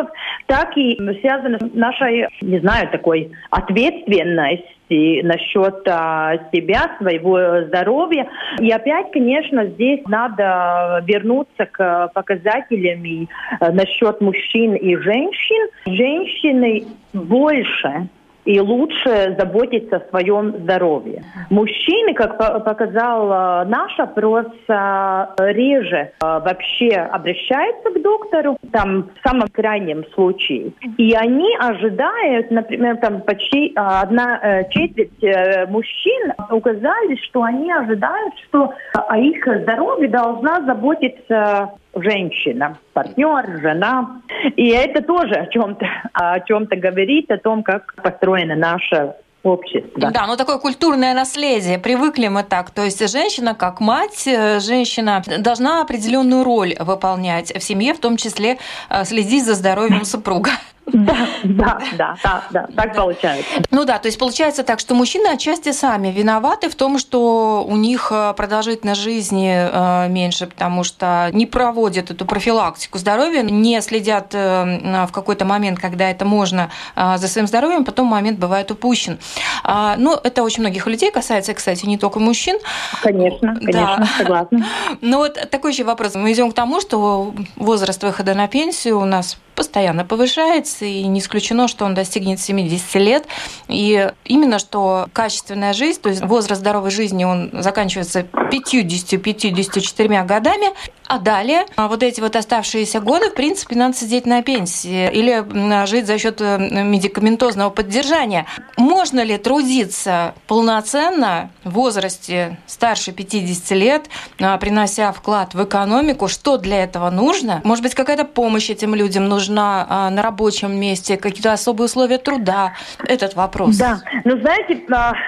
так 0.47 0.77
и 0.77 0.97
связано 1.21 1.59
с 1.59 1.75
нашей, 1.75 2.29
не 2.41 2.61
знаю, 2.61 2.89
такой 2.91 3.33
ответственностью 3.51 4.80
ответственности 4.91 5.23
насчет 5.23 5.87
а, 5.89 6.37
себя, 6.53 6.91
своего 6.99 7.67
здоровья. 7.67 8.29
И 8.59 8.71
опять, 8.71 9.11
конечно, 9.13 9.67
здесь 9.67 10.01
надо 10.07 11.03
вернуться 11.07 11.67
к 11.67 12.11
показателям 12.15 13.29
а, 13.61 13.71
насчет 13.73 14.21
мужчин 14.21 14.75
и 14.75 14.97
женщин. 14.97 15.69
Женщины 15.87 16.85
больше 17.13 18.09
и 18.45 18.61
лучше 18.61 19.37
заботиться 19.39 19.97
о 19.97 20.09
своем 20.11 20.57
здоровье. 20.63 21.23
Мужчины, 21.51 22.15
как 22.15 22.39
показал 22.65 23.31
э, 23.31 23.65
наш 23.67 23.99
опрос, 23.99 24.47
э, 24.69 25.27
реже 25.39 25.97
э, 25.97 26.11
вообще 26.21 26.91
обращаются 26.91 27.91
к 27.91 28.03
доктору, 28.03 28.57
там 28.73 29.11
в 29.15 29.29
самом 29.29 29.49
крайнем 29.49 30.05
случае. 30.15 30.73
И 30.97 31.15
они 31.15 31.55
ожидают, 31.59 32.51
например, 32.51 32.97
там 32.99 33.23
почти 33.23 33.73
одна 33.75 34.65
четверть 34.71 35.69
мужчин 35.69 36.33
указали, 36.51 37.17
что 37.25 37.43
они 37.43 37.71
ожидают, 37.73 38.35
что 38.49 38.73
о 38.93 39.19
их 39.19 39.45
здоровье 39.63 40.09
должна 40.09 40.61
заботиться 40.65 41.71
женщина, 41.95 42.79
партнер, 42.93 43.61
жена. 43.61 44.21
И 44.57 44.69
это 44.69 45.03
тоже 45.03 45.35
о 45.35 45.47
чем-то, 45.47 45.87
о 46.13 46.41
чем-то 46.41 46.77
говорит, 46.77 47.31
о 47.31 47.39
том, 47.39 47.63
как 47.63 47.95
построена 48.03 48.57
наша 48.57 49.17
общества. 49.43 50.11
Да, 50.11 50.27
ну 50.27 50.37
такое 50.37 50.59
культурное 50.59 51.15
наследие. 51.15 51.79
Привыкли 51.79 52.29
мы 52.29 52.43
так. 52.43 52.71
То 52.71 52.85
есть 52.85 53.11
женщина 53.11 53.55
как 53.55 53.81
мать, 53.81 54.27
э, 54.27 54.61
женщина 54.61 55.23
должна 55.39 55.81
определенную 55.81 56.45
роль 56.45 56.75
выполнять 56.79 57.55
в 57.55 57.63
семье, 57.63 57.95
в 57.95 58.01
том 58.01 58.17
числе 58.17 58.59
э, 58.91 59.05
следить 59.05 59.45
за 59.45 59.55
здоровьем 59.55 60.05
супруга. 60.05 60.51
Да, 60.93 61.17
да, 61.45 61.79
да, 61.97 62.17
да, 62.23 62.45
да, 62.51 62.69
так 62.75 62.95
да. 62.95 63.01
получается. 63.01 63.51
Ну 63.71 63.85
да, 63.85 63.99
то 63.99 64.07
есть 64.07 64.19
получается 64.19 64.63
так, 64.63 64.81
что 64.81 64.95
мужчины 64.95 65.29
отчасти 65.29 65.73
сами 65.73 66.09
виноваты 66.09 66.69
в 66.69 66.75
том, 66.75 66.99
что 66.99 67.65
у 67.67 67.77
них 67.77 68.09
э, 68.11 68.35
продолжительность 68.37 69.01
жизни 69.01 69.53
э, 69.53 70.09
меньше, 70.09 70.47
потому 70.47 70.85
что 70.85 71.31
не 71.33 71.47
проводят 71.47 72.11
эту 72.11 72.25
профилактику 72.25 72.99
здоровья, 72.99 73.43
не 73.43 73.81
следят 73.81 74.35
э, 74.35 75.07
в 75.07 75.13
какой-то 75.13 75.45
момент, 75.45 75.79
когда 75.79 76.11
это 76.11 76.25
можно 76.25 76.71
за 76.97 77.29
своим 77.29 77.47
здоровьем, 77.47 77.85
потом 77.85 78.07
момент 78.07 78.39
бывает 78.39 78.71
упущен. 78.71 79.19
А, 79.65 79.97
ну, 79.97 80.15
это 80.15 80.43
очень 80.43 80.61
многих 80.61 80.87
людей 80.87 81.11
касается, 81.11 81.55
кстати, 81.55 81.87
не 81.87 81.99
только 81.99 82.19
мужчин. 82.19 82.59
Конечно, 83.03 83.57
конечно, 83.57 83.97
да. 83.99 84.09
согласна. 84.19 84.67
Ну 85.01 85.19
вот 85.19 85.35
такой 85.51 85.73
еще 85.73 85.85
вопрос. 85.85 86.15
Мы 86.15 86.33
идем 86.33 86.51
к 86.51 86.55
тому, 86.55 86.81
что 86.81 87.35
возраст 87.57 88.03
выхода 88.03 88.35
на 88.35 88.49
пенсию 88.49 88.99
у 88.99 89.05
нас 89.05 89.39
постоянно 89.55 90.05
повышается, 90.05 90.80
и 90.83 91.07
не 91.07 91.21
исключено, 91.21 91.69
что 91.69 91.85
он 91.85 91.95
достигнет 91.95 92.41
70 92.41 92.95
лет. 92.97 93.27
И 93.69 94.11
именно 94.25 94.59
что 94.59 95.09
качественная 95.13 95.73
жизнь, 95.73 96.01
то 96.01 96.09
есть 96.09 96.23
возраст 96.23 96.61
здоровой 96.61 96.91
жизни, 96.91 97.25
он 97.25 97.51
заканчивается 97.53 98.21
50-54 98.21 100.27
годами, 100.27 100.69
а 101.11 101.19
далее 101.19 101.65
а 101.77 101.89
вот 101.89 102.03
эти 102.03 102.21
вот 102.21 102.37
оставшиеся 102.37 103.01
годы, 103.01 103.31
в 103.31 103.35
принципе, 103.35 103.77
надо 103.77 103.95
сидеть 103.95 104.27
на 104.27 104.43
пенсии 104.43 105.11
или 105.13 105.45
жить 105.87 106.07
за 106.07 106.19
счет 106.19 106.41
э, 106.41 106.59
медикаментозного 106.59 107.71
поддержания. 107.71 108.47
Можно 108.77 109.23
ли 109.23 109.37
трудиться 109.37 110.35
полноценно 110.47 111.51
в 111.65 111.73
возрасте 111.73 112.59
старше 112.67 113.13
50 113.13 113.71
лет, 113.77 114.03
а, 114.41 114.57
принося 114.59 115.13
вклад 115.13 115.55
в 115.55 115.65
экономику? 115.65 116.29
Что 116.29 116.57
для 116.57 116.85
этого 116.85 117.11
нужно? 117.11 117.61
Может 117.65 117.83
быть, 117.83 117.95
какая-то 117.95 118.25
помощь 118.25 118.71
этим 118.71 118.95
людям 118.95 119.29
нужна? 119.29 119.87
а, 119.89 120.11
на 120.11 120.23
рабочем 120.23 120.73
месте, 120.79 121.17
какие-то 121.17 121.53
особые 121.53 121.87
условия 121.87 122.19
труда? 122.19 122.73
Этот 123.07 123.35
вопрос. 123.35 123.77
Да, 123.77 123.99
ну 124.25 124.39
знаете, 124.39 124.81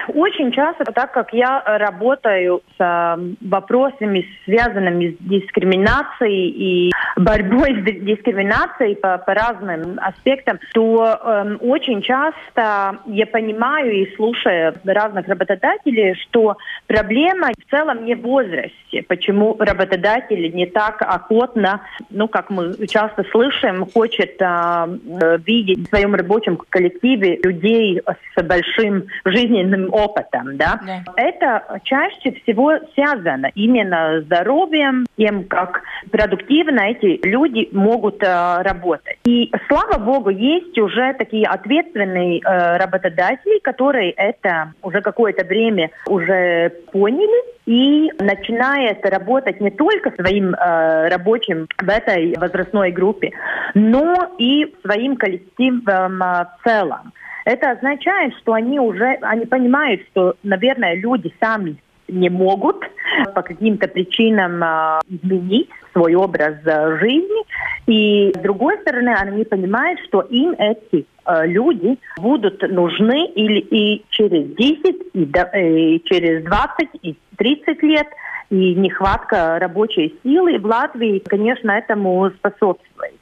очень 0.07 0.51
часто, 0.51 0.85
так 0.85 1.11
как 1.11 1.33
я 1.33 1.61
работаю 1.65 2.61
с 2.77 3.19
вопросами, 3.41 4.25
связанными 4.45 5.11
с 5.11 5.17
дискриминацией 5.19 5.72
и 6.29 6.91
борьбой 7.15 7.81
с 7.81 7.83
дискриминацией 7.83 8.95
по, 8.95 9.17
по 9.17 9.33
разным 9.33 9.99
аспектам, 10.01 10.59
то 10.73 11.05
э, 11.05 11.55
очень 11.61 12.01
часто 12.01 12.99
я 13.05 13.25
понимаю 13.27 13.91
и 13.91 14.15
слушаю 14.15 14.75
разных 14.83 15.27
работодателей, 15.27 16.15
что 16.15 16.57
проблема 16.87 17.49
в 17.49 17.69
целом 17.69 18.05
не 18.05 18.15
в 18.15 18.21
возрасте. 18.21 19.03
Почему 19.07 19.55
работодатели 19.59 20.47
не 20.49 20.65
так 20.65 21.01
охотно, 21.01 21.81
ну, 22.09 22.27
как 22.27 22.49
мы 22.49 22.75
часто 22.87 23.23
слышим, 23.31 23.85
хочет 23.85 24.41
а, 24.41 24.87
э, 24.87 25.37
видеть 25.45 25.87
в 25.87 25.89
своем 25.89 26.15
рабочем 26.15 26.57
коллективе 26.69 27.39
людей 27.43 28.01
с 28.35 28.43
большим 28.43 29.05
жизненным 29.25 29.93
опытом, 29.93 30.57
да? 30.57 30.79
да. 30.85 31.03
Это 31.17 31.79
чаще 31.83 32.31
всего 32.43 32.73
связано 32.93 33.51
именно 33.55 34.21
с 34.21 34.23
здоровьем, 34.25 35.05
тем, 35.17 35.43
как 35.43 35.62
продуктивно 36.11 36.81
эти 36.81 37.25
люди 37.25 37.69
могут 37.71 38.23
а, 38.23 38.63
работать. 38.63 39.17
И 39.25 39.51
слава 39.67 39.97
богу, 39.97 40.29
есть 40.29 40.77
уже 40.77 41.13
такие 41.13 41.45
ответственные 41.47 42.41
а, 42.43 42.77
работодатели, 42.77 43.59
которые 43.59 44.11
это 44.11 44.73
уже 44.81 45.01
какое-то 45.01 45.45
время 45.45 45.91
уже 46.07 46.69
поняли 46.91 47.53
и 47.65 48.11
начинает 48.19 49.05
работать 49.05 49.61
не 49.61 49.71
только 49.71 50.11
своим 50.11 50.53
э, 50.53 51.07
рабочим 51.07 51.67
в 51.81 51.89
этой 51.89 52.35
возрастной 52.37 52.91
группе, 52.91 53.31
но 53.73 54.35
и 54.37 54.75
своим 54.83 55.15
коллективом 55.15 56.21
э, 56.21 56.45
в 56.45 56.63
целом. 56.63 57.13
Это 57.45 57.71
означает, 57.71 58.33
что 58.37 58.53
они 58.53 58.79
уже 58.79 59.17
они 59.21 59.45
понимают, 59.45 60.01
что, 60.11 60.35
наверное, 60.43 60.95
люди 60.95 61.33
сами 61.39 61.77
не 62.07 62.29
могут 62.29 62.77
по 63.33 63.41
каким-то 63.41 63.87
причинам 63.87 64.63
э, 64.63 64.99
изменить 65.09 65.69
свой 65.93 66.15
образ 66.15 66.55
э, 66.65 66.97
жизни. 66.99 67.43
И 67.87 68.31
с 68.35 68.39
другой 68.39 68.77
стороны, 68.81 69.09
они 69.09 69.43
понимают, 69.43 69.99
что 70.07 70.21
им 70.21 70.51
эти 70.57 71.05
э, 71.25 71.47
люди 71.47 71.97
будут 72.17 72.61
нужны 72.69 73.27
или 73.27 73.59
и 73.59 74.03
через 74.09 74.55
10, 74.55 74.83
и, 75.13 75.23
и 75.23 76.03
через 76.05 76.43
20, 76.43 76.89
и 77.01 77.15
30 77.37 77.83
лет. 77.83 78.07
И 78.49 78.75
нехватка 78.75 79.57
рабочей 79.59 80.15
силы 80.21 80.59
в 80.59 80.65
Латвии, 80.65 81.19
конечно, 81.19 81.71
этому 81.71 82.29
способствует. 82.37 83.15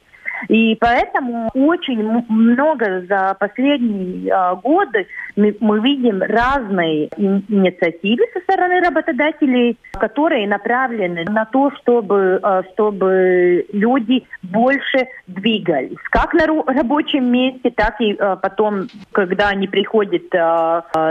И 0.48 0.76
поэтому 0.80 1.50
очень 1.54 2.02
много 2.28 3.02
за 3.08 3.36
последние 3.38 4.30
э, 4.30 4.56
годы 4.62 5.06
мы, 5.36 5.56
мы 5.60 5.80
видим 5.80 6.22
разные 6.22 7.08
инициативы 7.16 8.24
со 8.32 8.40
стороны 8.40 8.80
работодателей, 8.80 9.78
которые 9.92 10.48
направлены 10.48 11.24
на 11.24 11.44
то, 11.46 11.70
чтобы, 11.80 12.40
э, 12.42 12.62
чтобы 12.72 13.66
люди 13.72 14.24
больше 14.42 15.06
двигались. 15.26 15.98
Как 16.10 16.34
на 16.34 16.46
рабочем 16.46 17.30
месте, 17.30 17.70
так 17.70 18.00
и 18.00 18.12
э, 18.12 18.36
потом, 18.40 18.88
когда 19.12 19.48
они 19.48 19.68
приходят 19.68 20.22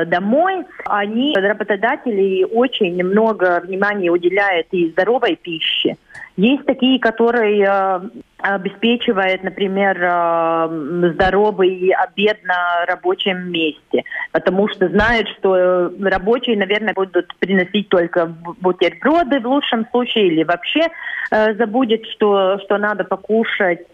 домой, 0.08 0.66
они, 0.86 1.36
работодатели, 1.36 2.44
очень 2.44 3.04
много 3.04 3.62
внимания 3.66 4.10
уделяют 4.10 4.68
и 4.72 4.90
здоровой 4.90 5.36
пище. 5.36 5.96
Есть 6.38 6.66
такие, 6.66 7.00
которые 7.00 8.02
э, 8.44 8.56
обеспечивают, 8.56 9.44
например, 9.44 9.98
э, 10.02 11.12
здоровый 11.14 11.92
обед 11.92 12.44
на 12.44 12.86
рабочем 12.86 13.52
месте, 13.52 14.04
потому 14.32 14.68
что 14.70 14.90
знают, 14.90 15.28
что 15.38 15.92
рабочие, 16.02 16.58
наверное, 16.58 16.94
будут 16.94 17.34
приносить 17.40 17.90
только 17.90 18.26
бутерброды 18.60 19.40
в 19.40 19.48
лучшем 19.48 19.88
случае 19.92 20.28
или 20.28 20.44
вообще 20.44 20.88
э, 21.32 21.56
забудет, 21.56 22.06
что, 22.08 22.60
что 22.64 22.78
надо 22.78 23.04
покушать, 23.04 23.88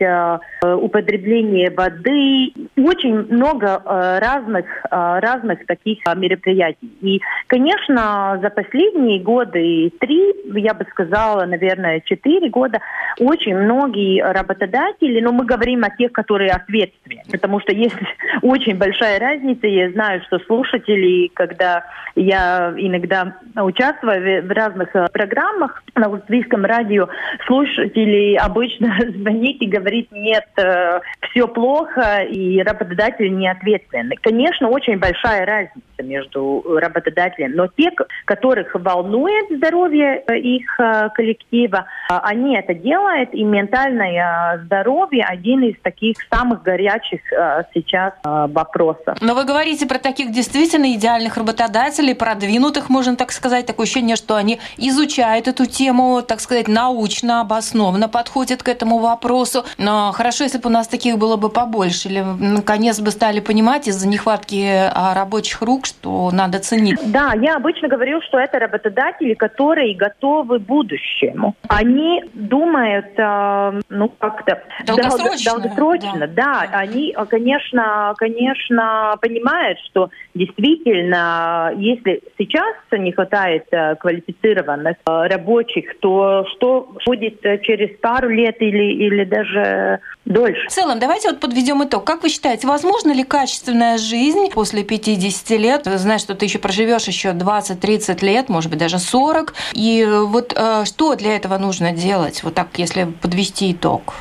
употребление 0.62 1.70
воды. 1.72 2.54
Очень 2.78 3.28
много 3.34 3.82
разных, 3.86 4.66
разных 4.90 5.66
таких 5.66 6.00
мероприятий. 6.16 6.92
И, 7.02 7.22
конечно, 7.48 8.40
за 8.42 8.50
последние 8.50 9.20
годы, 9.20 9.92
три, 10.00 10.34
я 10.54 10.74
бы 10.74 10.86
сказала, 10.92 11.46
наверное, 11.46 12.02
четыре, 12.02 12.38
4 12.38 12.50
года 12.50 12.80
очень 13.20 13.56
многие 13.56 14.22
работодатели, 14.38 15.20
но 15.22 15.32
мы 15.32 15.46
говорим 15.46 15.84
о 15.84 15.90
тех, 15.90 16.12
которые 16.12 16.52
ответственны, 16.52 17.24
потому 17.32 17.60
что 17.60 17.74
есть 17.74 17.96
очень 18.42 18.78
большая 18.78 19.20
разница. 19.20 19.68
Я 19.68 19.92
знаю, 19.92 20.22
что 20.28 20.40
слушатели, 20.40 21.28
когда 21.34 21.84
я 22.16 22.74
иногда 22.78 23.38
участвую 23.56 24.46
в 24.46 24.52
разных 24.52 24.96
э, 24.96 25.08
программах 25.12 25.84
на 25.96 26.10
латвийском 26.10 26.66
радио, 26.66 27.08
слушатели 27.46 28.36
обычно 28.36 28.98
звонит 29.16 29.62
и 29.62 29.68
говорит, 29.68 30.12
нет, 30.12 30.48
э, 30.58 31.00
все 31.30 31.48
плохо, 31.48 32.24
и 32.24 32.62
работодатели 32.62 33.30
не 33.30 33.50
ответственны. 33.50 34.16
Конечно, 34.22 34.70
очень 34.70 34.98
большая 35.00 35.46
разница 35.46 35.87
между 36.04 36.64
работодателями, 36.66 37.54
но 37.54 37.68
те, 37.68 37.92
которых 38.26 38.76
волнует 38.76 39.46
здоровье 39.58 40.24
э, 40.28 40.38
их 40.38 40.80
коллектива, 41.14 41.86
они 42.10 42.56
это 42.56 42.74
делают, 42.74 43.34
и 43.34 43.44
ментальное 43.44 44.62
здоровье 44.64 45.24
один 45.24 45.64
из 45.64 45.76
таких 45.82 46.18
самых 46.32 46.62
горячих 46.64 47.22
э, 47.34 47.64
сейчас 47.74 48.14
э, 48.26 48.48
вопросов. 48.50 49.18
Но 49.22 49.34
вы 49.34 49.46
говорите 49.46 49.86
про 49.88 50.00
таких 50.00 50.32
действительно 50.32 50.94
идеальных 50.94 51.38
работодателей, 51.38 52.16
продвинутых, 52.16 52.90
можно 52.90 53.16
так 53.16 53.32
сказать, 53.32 53.66
такое 53.66 53.86
ощущение, 53.86 54.16
что 54.16 54.36
они 54.36 54.60
изучают 54.78 55.48
эту 55.48 55.66
тему, 55.66 56.22
так 56.22 56.40
сказать, 56.40 56.68
научно, 56.68 57.42
обоснованно 57.42 58.08
подходят 58.10 58.64
к 58.64 58.70
этому 58.70 59.00
вопросу. 59.00 59.66
Но 59.78 60.12
хорошо, 60.12 60.44
если 60.44 60.58
бы 60.58 60.70
у 60.70 60.72
нас 60.72 60.88
таких 60.88 61.18
было 61.18 61.38
бы 61.38 61.50
побольше, 61.50 62.10
или 62.10 62.22
наконец 62.22 63.00
бы 63.00 63.12
стали 63.12 63.40
понимать 63.40 63.88
из-за 63.88 64.08
нехватки 64.08 64.90
рабочих 65.14 65.62
рук, 65.62 65.87
что 65.88 66.32
надо 66.32 66.60
ценить? 66.60 67.00
Да, 67.12 67.34
я 67.36 67.56
обычно 67.56 67.88
говорю, 67.88 68.22
что 68.22 68.38
это 68.38 68.60
работодатели, 68.60 69.34
которые 69.34 69.96
готовы 69.96 70.60
будущему. 70.60 71.56
Они 71.68 72.24
думают, 72.34 73.18
э, 73.18 73.82
ну, 73.90 74.10
как-то 74.10 74.62
долгосрочно. 74.86 75.52
долгосрочно 75.52 76.28
да. 76.28 76.68
да. 76.72 76.80
Они, 76.80 77.16
конечно, 77.30 78.14
конечно, 78.18 79.16
понимают, 79.22 79.80
что 79.90 80.10
действительно, 80.34 81.74
если 81.78 82.22
сейчас 82.38 82.76
не 82.92 83.12
хватает 83.12 83.66
э, 83.72 83.96
квалифицированных 83.96 84.98
э, 85.06 85.28
рабочих, 85.28 86.00
то 86.00 86.46
что 86.54 86.96
будет 87.06 87.42
через 87.64 87.98
пару 88.00 88.30
лет 88.30 88.62
или, 88.62 88.94
или 89.06 89.24
даже 89.24 90.00
дольше? 90.28 90.68
В 90.68 90.72
целом, 90.72 91.00
давайте 91.00 91.30
вот 91.30 91.40
подведем 91.40 91.84
итог. 91.84 92.06
Как 92.06 92.24
вы 92.24 92.30
считаете, 92.30 92.68
возможно 92.68 93.12
ли 93.12 93.24
качественная 93.24 93.98
жизнь 93.98 94.52
после 94.52 94.84
50 94.84 95.50
лет? 95.60 95.86
Знаешь, 95.86 96.22
что 96.22 96.36
ты 96.36 96.46
еще 96.46 96.60
проживешь 96.60 97.08
еще 97.08 97.30
20-30 97.30 98.24
лет, 98.24 98.50
может 98.50 98.70
быть, 98.70 98.80
даже 98.80 99.00
40. 99.00 99.54
И 99.74 100.06
вот 100.06 100.54
э, 100.56 100.86
что 100.86 101.16
для 101.16 101.36
этого 101.36 101.58
нужно 101.58 101.92
делать? 101.92 102.44
Вот 102.44 102.54
так, 102.54 102.68
если 102.78 103.06
подвести 103.22 103.72
итог. 103.72 104.14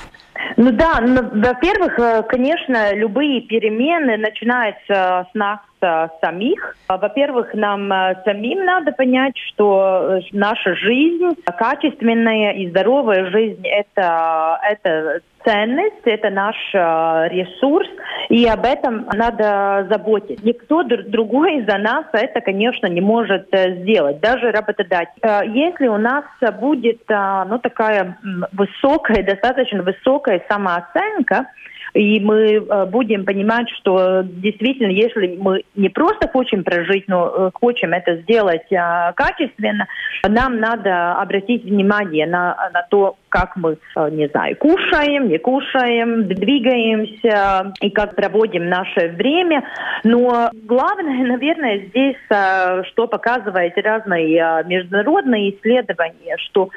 Ну 0.57 0.71
да, 0.73 1.01
ну, 1.01 1.23
во-первых, 1.23 1.99
э, 1.99 2.23
конечно, 2.29 2.95
любые 2.95 3.43
перемены 3.43 4.17
начинаются 4.17 5.27
с 5.31 5.35
нас 5.35 5.59
самих. 6.21 6.77
Во-первых, 6.89 7.55
нам 7.55 7.93
э, 7.93 8.23
самим 8.25 8.65
надо 8.65 8.93
понять, 8.93 9.37
что 9.49 10.21
наша 10.33 10.75
жизнь, 10.75 11.37
качественная 11.45 12.53
и 12.53 12.69
здоровая 12.71 13.31
жизнь 13.31 13.67
это, 13.67 14.59
это 14.63 15.21
ценность, 15.47 16.03
это 16.05 16.31
наш 16.31 16.57
э, 16.75 16.79
ресурс, 17.29 17.89
и 18.29 18.45
об 18.47 18.65
этом 18.65 19.07
надо 19.15 19.87
заботиться. 19.89 20.45
Никто 20.45 20.83
другой 20.83 21.65
за 21.67 21.79
нас 21.79 22.05
это, 22.13 22.41
конечно, 22.41 22.87
не 22.89 23.01
может 23.01 23.49
э, 23.53 23.83
сделать, 23.83 24.21
даже 24.21 24.51
работодатель. 24.51 25.21
Э, 25.23 25.41
если 25.47 25.87
у 25.87 25.97
нас 25.97 26.25
будет 26.61 27.03
ну, 27.09 27.59
такая 27.59 28.19
высокая, 28.53 29.23
достаточно 29.23 29.83
высокая 29.83 30.43
самооценка, 30.49 31.47
и 31.97 32.21
мы 32.21 32.55
э, 32.55 32.87
будем 32.87 33.25
понимать, 33.25 33.69
что 33.71 34.23
действительно, 34.23 34.91
если 34.91 35.37
мы 35.37 35.65
не 35.75 35.89
просто 35.89 36.29
хотим 36.29 36.63
прожить, 36.63 37.09
но 37.09 37.27
э, 37.27 37.51
хотим 37.55 37.95
это 37.95 38.17
сделать 38.19 38.71
э, 38.71 39.13
качественно, 39.15 39.87
нам 40.29 40.61
надо 40.61 41.15
обратить 41.15 41.65
внимание 41.65 42.27
на, 42.27 42.71
на 42.73 42.83
то, 42.91 43.17
как 43.37 43.55
мы, 43.57 43.77
не 44.13 44.29
знаю, 44.29 44.57
кушаем, 44.57 45.29
не 45.29 45.37
кушаем, 45.37 46.27
двигаемся 46.27 47.75
и 47.83 47.91
как 47.91 48.15
проводим 48.17 48.71
наше 48.71 49.09
время. 49.09 49.63
Но 50.05 50.49
главное, 50.55 51.27
наверное, 51.27 51.81
здесь, 51.89 52.17
что 52.89 53.07
показывает 53.07 53.77
разные 53.77 54.65
международные 54.65 55.55
исследования, 55.55 56.39
что 56.39 56.71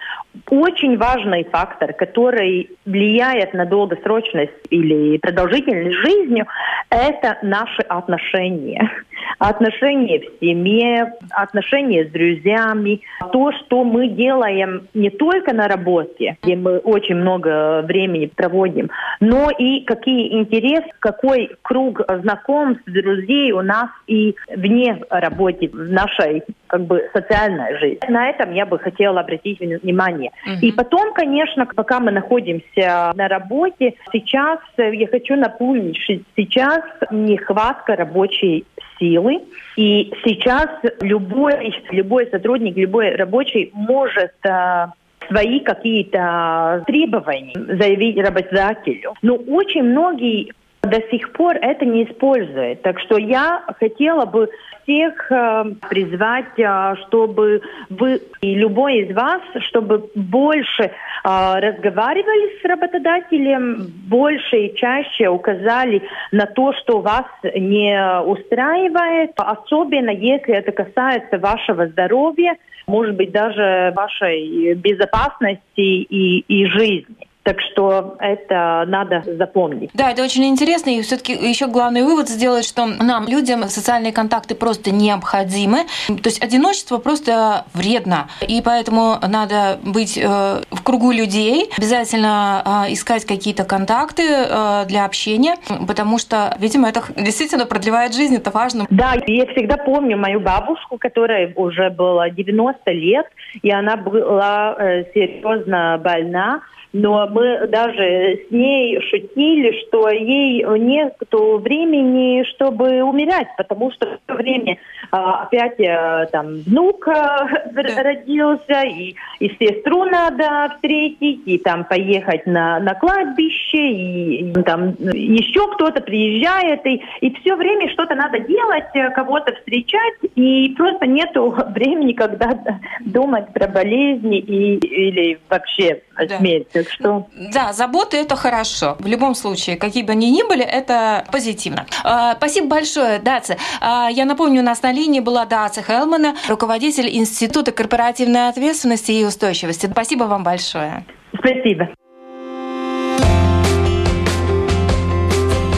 очень 0.50 0.98
важный 0.98 1.46
фактор, 1.46 1.94
который 1.94 2.70
влияет 2.86 3.54
на 3.54 3.66
долгосрочность 3.66 4.52
или 4.70 5.18
продолжительность 5.18 5.96
жизнью, 6.06 6.46
это 6.90 7.38
наши 7.42 7.84
отношения. 7.84 8.92
Отношения 9.38 10.20
в 10.20 10.44
семье, 10.44 11.14
отношения 11.30 12.06
с 12.06 12.12
друзьями, 12.12 13.02
то, 13.32 13.52
что 13.54 13.84
мы 13.84 14.10
делаем 14.10 14.88
не 14.94 15.10
только 15.10 15.54
на 15.54 15.68
работе, 15.68 16.38
где 16.50 16.56
мы 16.56 16.80
очень 16.80 17.16
много 17.16 17.82
времени 17.84 18.26
проводим, 18.26 18.90
но 19.20 19.50
и 19.52 19.82
какие 19.82 20.40
интересы, 20.40 20.90
какой 21.00 21.52
круг 21.62 22.02
знакомств, 22.22 22.84
друзей 22.88 23.52
у 23.52 23.62
нас 23.62 23.90
и 24.08 24.36
вне 24.56 25.00
работы, 25.10 25.70
в 25.72 25.92
нашей 25.92 26.44
как 26.68 26.86
бы 26.86 27.08
социальной 27.14 27.78
жизни. 27.78 28.00
На 28.10 28.30
этом 28.30 28.52
я 28.54 28.66
бы 28.66 28.80
хотела 28.80 29.20
обратить 29.20 29.60
внимание. 29.60 30.32
Угу. 30.46 30.60
И 30.62 30.72
потом, 30.72 31.14
конечно, 31.14 31.68
пока 31.68 32.00
мы 32.00 32.12
находимся 32.12 33.12
на 33.16 33.28
работе, 33.28 33.94
сейчас 34.12 34.60
я 34.78 35.08
хочу 35.08 35.36
напомнить, 35.36 35.98
что 35.98 36.14
сейчас 36.36 36.82
нехватка 37.12 37.96
рабочей 37.96 38.66
силы. 39.00 39.42
И 39.76 40.12
сейчас 40.26 40.68
любой, 41.00 41.74
любой 41.92 42.28
сотрудник, 42.28 42.76
любой 42.76 43.16
рабочий 43.16 43.72
может 43.74 44.34
э, 44.44 44.88
свои 45.30 45.60
какие-то 45.60 46.84
требования 46.88 47.54
заявить 47.56 48.18
работодателю. 48.18 49.14
Но 49.22 49.36
очень 49.36 49.84
многие 49.84 50.52
до 50.82 51.02
сих 51.12 51.34
пор 51.34 51.58
это 51.58 51.86
не 51.86 52.06
используют. 52.06 52.82
Так 52.82 53.00
что 53.00 53.18
я 53.18 53.64
хотела 53.80 54.26
бы 54.26 54.50
всех 54.84 55.32
э, 55.32 55.64
призвать, 55.90 56.58
э, 56.58 56.96
чтобы 57.08 57.62
вы 57.90 58.22
и 58.42 58.56
любой 58.56 59.00
из 59.00 59.16
вас, 59.16 59.42
чтобы 59.68 60.10
больше 60.16 60.84
э, 60.84 60.90
разговаривали 61.24 62.60
с 62.60 62.66
работодателем, 62.66 63.88
больше 64.08 64.58
и 64.58 64.76
чаще 64.76 65.28
указали 65.28 66.02
на 66.32 66.46
то, 66.46 66.74
что 66.74 67.02
вас 67.02 67.26
не 67.44 68.22
устраивает, 68.24 69.34
особенно 69.36 70.10
если 70.10 70.56
это 70.56 70.72
касается 70.72 71.38
вашего 71.38 71.88
здоровья, 71.88 72.56
может 72.90 73.16
быть 73.16 73.32
даже 73.32 73.94
вашей 73.96 74.74
безопасности 74.74 75.62
и, 75.78 76.40
и 76.40 76.66
жизни. 76.66 77.29
Так 77.44 77.62
что 77.62 78.18
это 78.20 78.84
надо 78.88 79.24
запомнить. 79.26 79.90
Да, 79.94 80.12
это 80.12 80.24
очень 80.24 80.46
интересно. 80.46 80.90
И 80.90 81.02
все-таки 81.02 81.34
еще 81.34 81.68
главный 81.68 82.04
вывод 82.04 82.28
сделать, 82.28 82.66
что 82.66 82.86
нам, 82.86 83.28
людям, 83.28 83.64
социальные 83.64 84.12
контакты 84.12 84.56
просто 84.56 84.92
необходимы. 84.92 85.86
То 86.08 86.28
есть 86.30 86.44
одиночество 86.44 86.98
просто 86.98 87.66
вредно. 87.74 88.28
И 88.46 88.62
поэтому 88.64 89.16
надо 89.28 89.80
быть 89.84 90.18
э, 90.18 90.62
в 90.70 90.84
кругу 90.84 91.12
людей, 91.12 91.70
обязательно 91.78 92.86
э, 92.88 92.94
искать 92.94 93.26
какие-то 93.26 93.64
контакты 93.64 94.24
э, 94.28 94.86
для 94.88 95.06
общения, 95.06 95.56
потому 95.88 96.18
что, 96.20 96.56
видимо, 96.60 96.90
это 96.90 97.02
действительно 97.16 97.66
продлевает 97.66 98.14
жизнь, 98.14 98.36
это 98.36 98.52
важно. 98.52 98.86
Да, 98.90 99.14
я 99.28 99.46
всегда 99.48 99.78
помню 99.78 100.18
мою 100.18 100.42
бабушку, 100.42 100.98
которая 100.98 101.54
уже 101.56 101.90
было 101.90 102.30
90 102.30 102.92
лет, 102.92 103.26
и 103.62 103.72
она 103.72 103.96
была 103.96 104.76
серьезно 105.14 106.00
больна 106.04 106.62
но 106.94 107.28
мы 107.28 107.68
даже 107.68 108.46
с 108.48 108.52
ней 108.52 109.00
шутили, 109.02 109.80
что 109.82 110.10
ей 110.10 110.64
нет 110.80 111.16
времени, 111.60 112.44
чтобы 112.56 113.04
умирать, 113.04 113.48
потому 113.58 113.92
что 113.92 114.08
в 114.08 114.20
то 114.26 114.36
время 114.36 114.78
опять 115.12 115.80
а, 115.82 116.26
там 116.28 116.62
внук 116.62 117.08
а, 117.08 117.48
родился, 117.76 118.82
и, 118.84 119.16
и 119.40 119.50
сестру 119.60 120.06
надо 120.06 120.74
встретить, 120.76 121.42
и 121.46 121.58
там 121.58 121.84
поехать 121.84 122.46
на, 122.46 122.80
на 122.80 122.94
кладбище, 122.96 123.78
и, 123.78 124.50
и 124.50 124.64
там 124.64 124.96
еще 125.14 125.68
кто-то 125.74 126.02
приезжает, 126.02 126.86
и, 126.86 127.02
и 127.22 127.34
все 127.36 127.56
время 127.56 127.90
что-то 127.90 128.16
надо 128.16 128.40
делать, 128.40 128.86
э, 128.94 129.10
кого-то 129.12 129.56
встречать, 129.56 130.16
и 130.36 130.74
просто 130.78 131.06
нету 131.06 131.56
времени, 131.70 132.14
когда 132.14 132.50
думать 133.02 133.52
про 133.54 133.68
болезни 133.68 134.40
и, 134.40 134.78
или 134.78 135.40
вообще 135.50 136.02
да. 136.28 136.38
смерть. 136.38 136.70
Так 136.72 136.90
что... 136.90 137.28
Да, 137.54 137.74
забота– 137.74 138.18
это 138.18 138.36
хорошо. 138.36 138.98
В 139.00 139.08
любом 139.08 139.36
случае, 139.36 139.78
какие 139.78 140.04
бы 140.04 140.12
они 140.12 140.32
ни 140.32 140.44
были, 140.44 140.64
это 140.64 141.26
позитивно. 141.32 141.86
А, 142.04 142.36
спасибо 142.36 142.68
большое, 142.68 143.20
Даца. 143.20 143.58
А, 143.82 144.10
я 144.10 144.26
напомню, 144.26 144.62
у 144.62 144.66
нас 144.66 144.82
на 144.82 144.92
линии 145.00 145.22
была 145.22 145.46
Даца 145.46 145.82
Хелмана, 145.82 146.36
руководитель 146.48 147.10
Института 147.18 147.72
корпоративной 147.72 148.50
ответственности 148.50 149.12
и 149.12 149.24
устойчивости. 149.26 149.88
Спасибо 149.90 150.26
вам 150.26 150.44
большое. 150.44 151.06
Спасибо. 151.38 151.90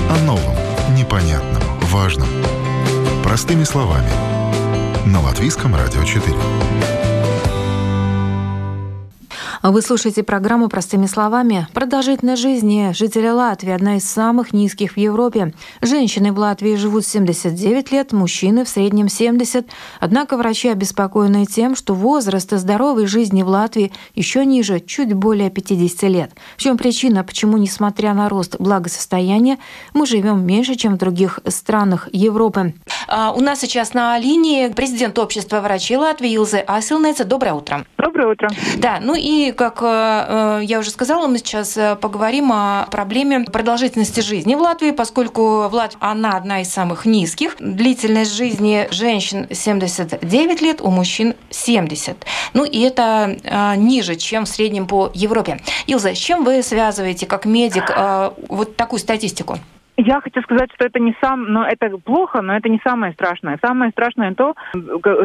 О 0.10 0.18
новом, 0.26 0.56
непонятном, 0.98 1.62
важном. 1.84 2.28
Простыми 3.24 3.64
словами. 3.64 4.10
На 5.06 5.22
Латвийском 5.22 5.76
радио 5.76 6.04
4. 6.04 6.91
Вы 9.64 9.84
слушаете 9.84 10.24
программу 10.24 10.70
«Простыми 10.70 11.06
словами». 11.06 11.68
Продолжительность 11.72 12.42
жизни 12.42 12.94
жителей 12.96 13.30
Латвии– 13.30 13.72
одна 13.72 13.98
из 13.98 14.10
самых 14.10 14.54
низких 14.54 14.94
в 14.94 14.98
Европе. 14.98 15.54
Женщины 15.84 16.32
в 16.32 16.40
Латвии 16.40 16.74
живут 16.74 17.06
79 17.06 17.92
лет, 17.92 18.12
мужчины 18.12 18.66
в 18.66 18.70
среднем 18.70 19.08
70. 19.08 19.68
Однако 20.00 20.38
врачи 20.38 20.68
обеспокоены 20.68 21.46
тем, 21.46 21.76
что 21.76 21.94
возраст 21.94 22.52
и 22.52 22.58
здоровой 22.58 23.06
жизни 23.06 23.44
в 23.44 23.50
Латвии 23.50 23.92
еще 24.16 24.48
ниже, 24.48 24.80
чуть 24.80 25.14
более 25.14 25.52
50 25.52 26.10
лет. 26.10 26.32
В 26.58 26.62
чем 26.62 26.76
причина, 26.80 27.24
почему, 27.24 27.58
несмотря 27.58 28.16
на 28.16 28.30
рост 28.30 28.56
благосостояния, 28.58 29.60
мы 29.94 30.08
живем 30.08 30.44
меньше, 30.44 30.74
чем 30.74 30.96
в 30.96 30.98
других 30.98 31.40
странах 31.48 32.10
Европы? 32.12 32.74
А, 33.08 33.32
у 33.32 33.42
нас 33.42 33.60
сейчас 33.60 33.94
на 33.94 34.18
линии 34.18 34.70
президент 34.70 35.20
общества 35.20 35.62
врачей 35.62 35.98
Латвии 35.98 36.34
Илза 36.34 36.62
Асилнеца. 36.62 37.26
Доброе 37.26 37.54
утро. 37.54 37.86
Доброе 38.00 38.32
утро. 38.32 38.50
Да, 38.78 38.98
ну 39.00 39.14
и 39.16 39.51
как 39.52 39.80
э, 39.82 40.62
я 40.64 40.80
уже 40.80 40.90
сказала, 40.90 41.28
мы 41.28 41.38
сейчас 41.38 41.78
поговорим 42.00 42.52
о 42.52 42.88
проблеме 42.92 43.42
продолжительности 43.42 44.20
жизни 44.22 44.56
в 44.56 44.62
Латвии, 44.62 44.92
поскольку 44.92 45.68
в 45.68 45.74
Латвии 45.74 46.00
она 46.02 46.38
одна 46.38 46.62
из 46.62 46.72
самых 46.72 47.06
низких. 47.06 47.56
Длительность 47.60 48.34
жизни 48.34 48.88
женщин 48.92 49.48
79 49.52 50.62
лет, 50.62 50.82
у 50.82 50.90
мужчин 50.90 51.36
70. 51.50 52.26
Ну 52.54 52.66
и 52.66 52.80
это 52.82 53.76
ниже, 53.78 54.16
чем 54.16 54.46
в 54.46 54.50
среднем 54.50 54.88
по 54.88 55.12
Европе. 55.14 55.62
Илза, 55.88 56.16
с 56.16 56.18
чем 56.18 56.44
вы 56.44 56.64
связываете 56.64 57.26
как 57.26 57.46
медик 57.46 57.92
вот 58.50 58.76
такую 58.76 59.00
статистику? 59.00 59.60
Я 59.98 60.22
хочу 60.22 60.42
сказать, 60.42 60.70
что 60.74 60.86
это 60.86 61.00
не 61.00 61.16
сам, 61.22 61.52
но 61.52 61.66
это 61.66 61.98
плохо, 61.98 62.42
но 62.42 62.56
это 62.56 62.70
не 62.70 62.80
самое 62.84 63.14
страшное. 63.14 63.60
Самое 63.62 63.92
страшное 63.92 64.34
то, 64.34 64.56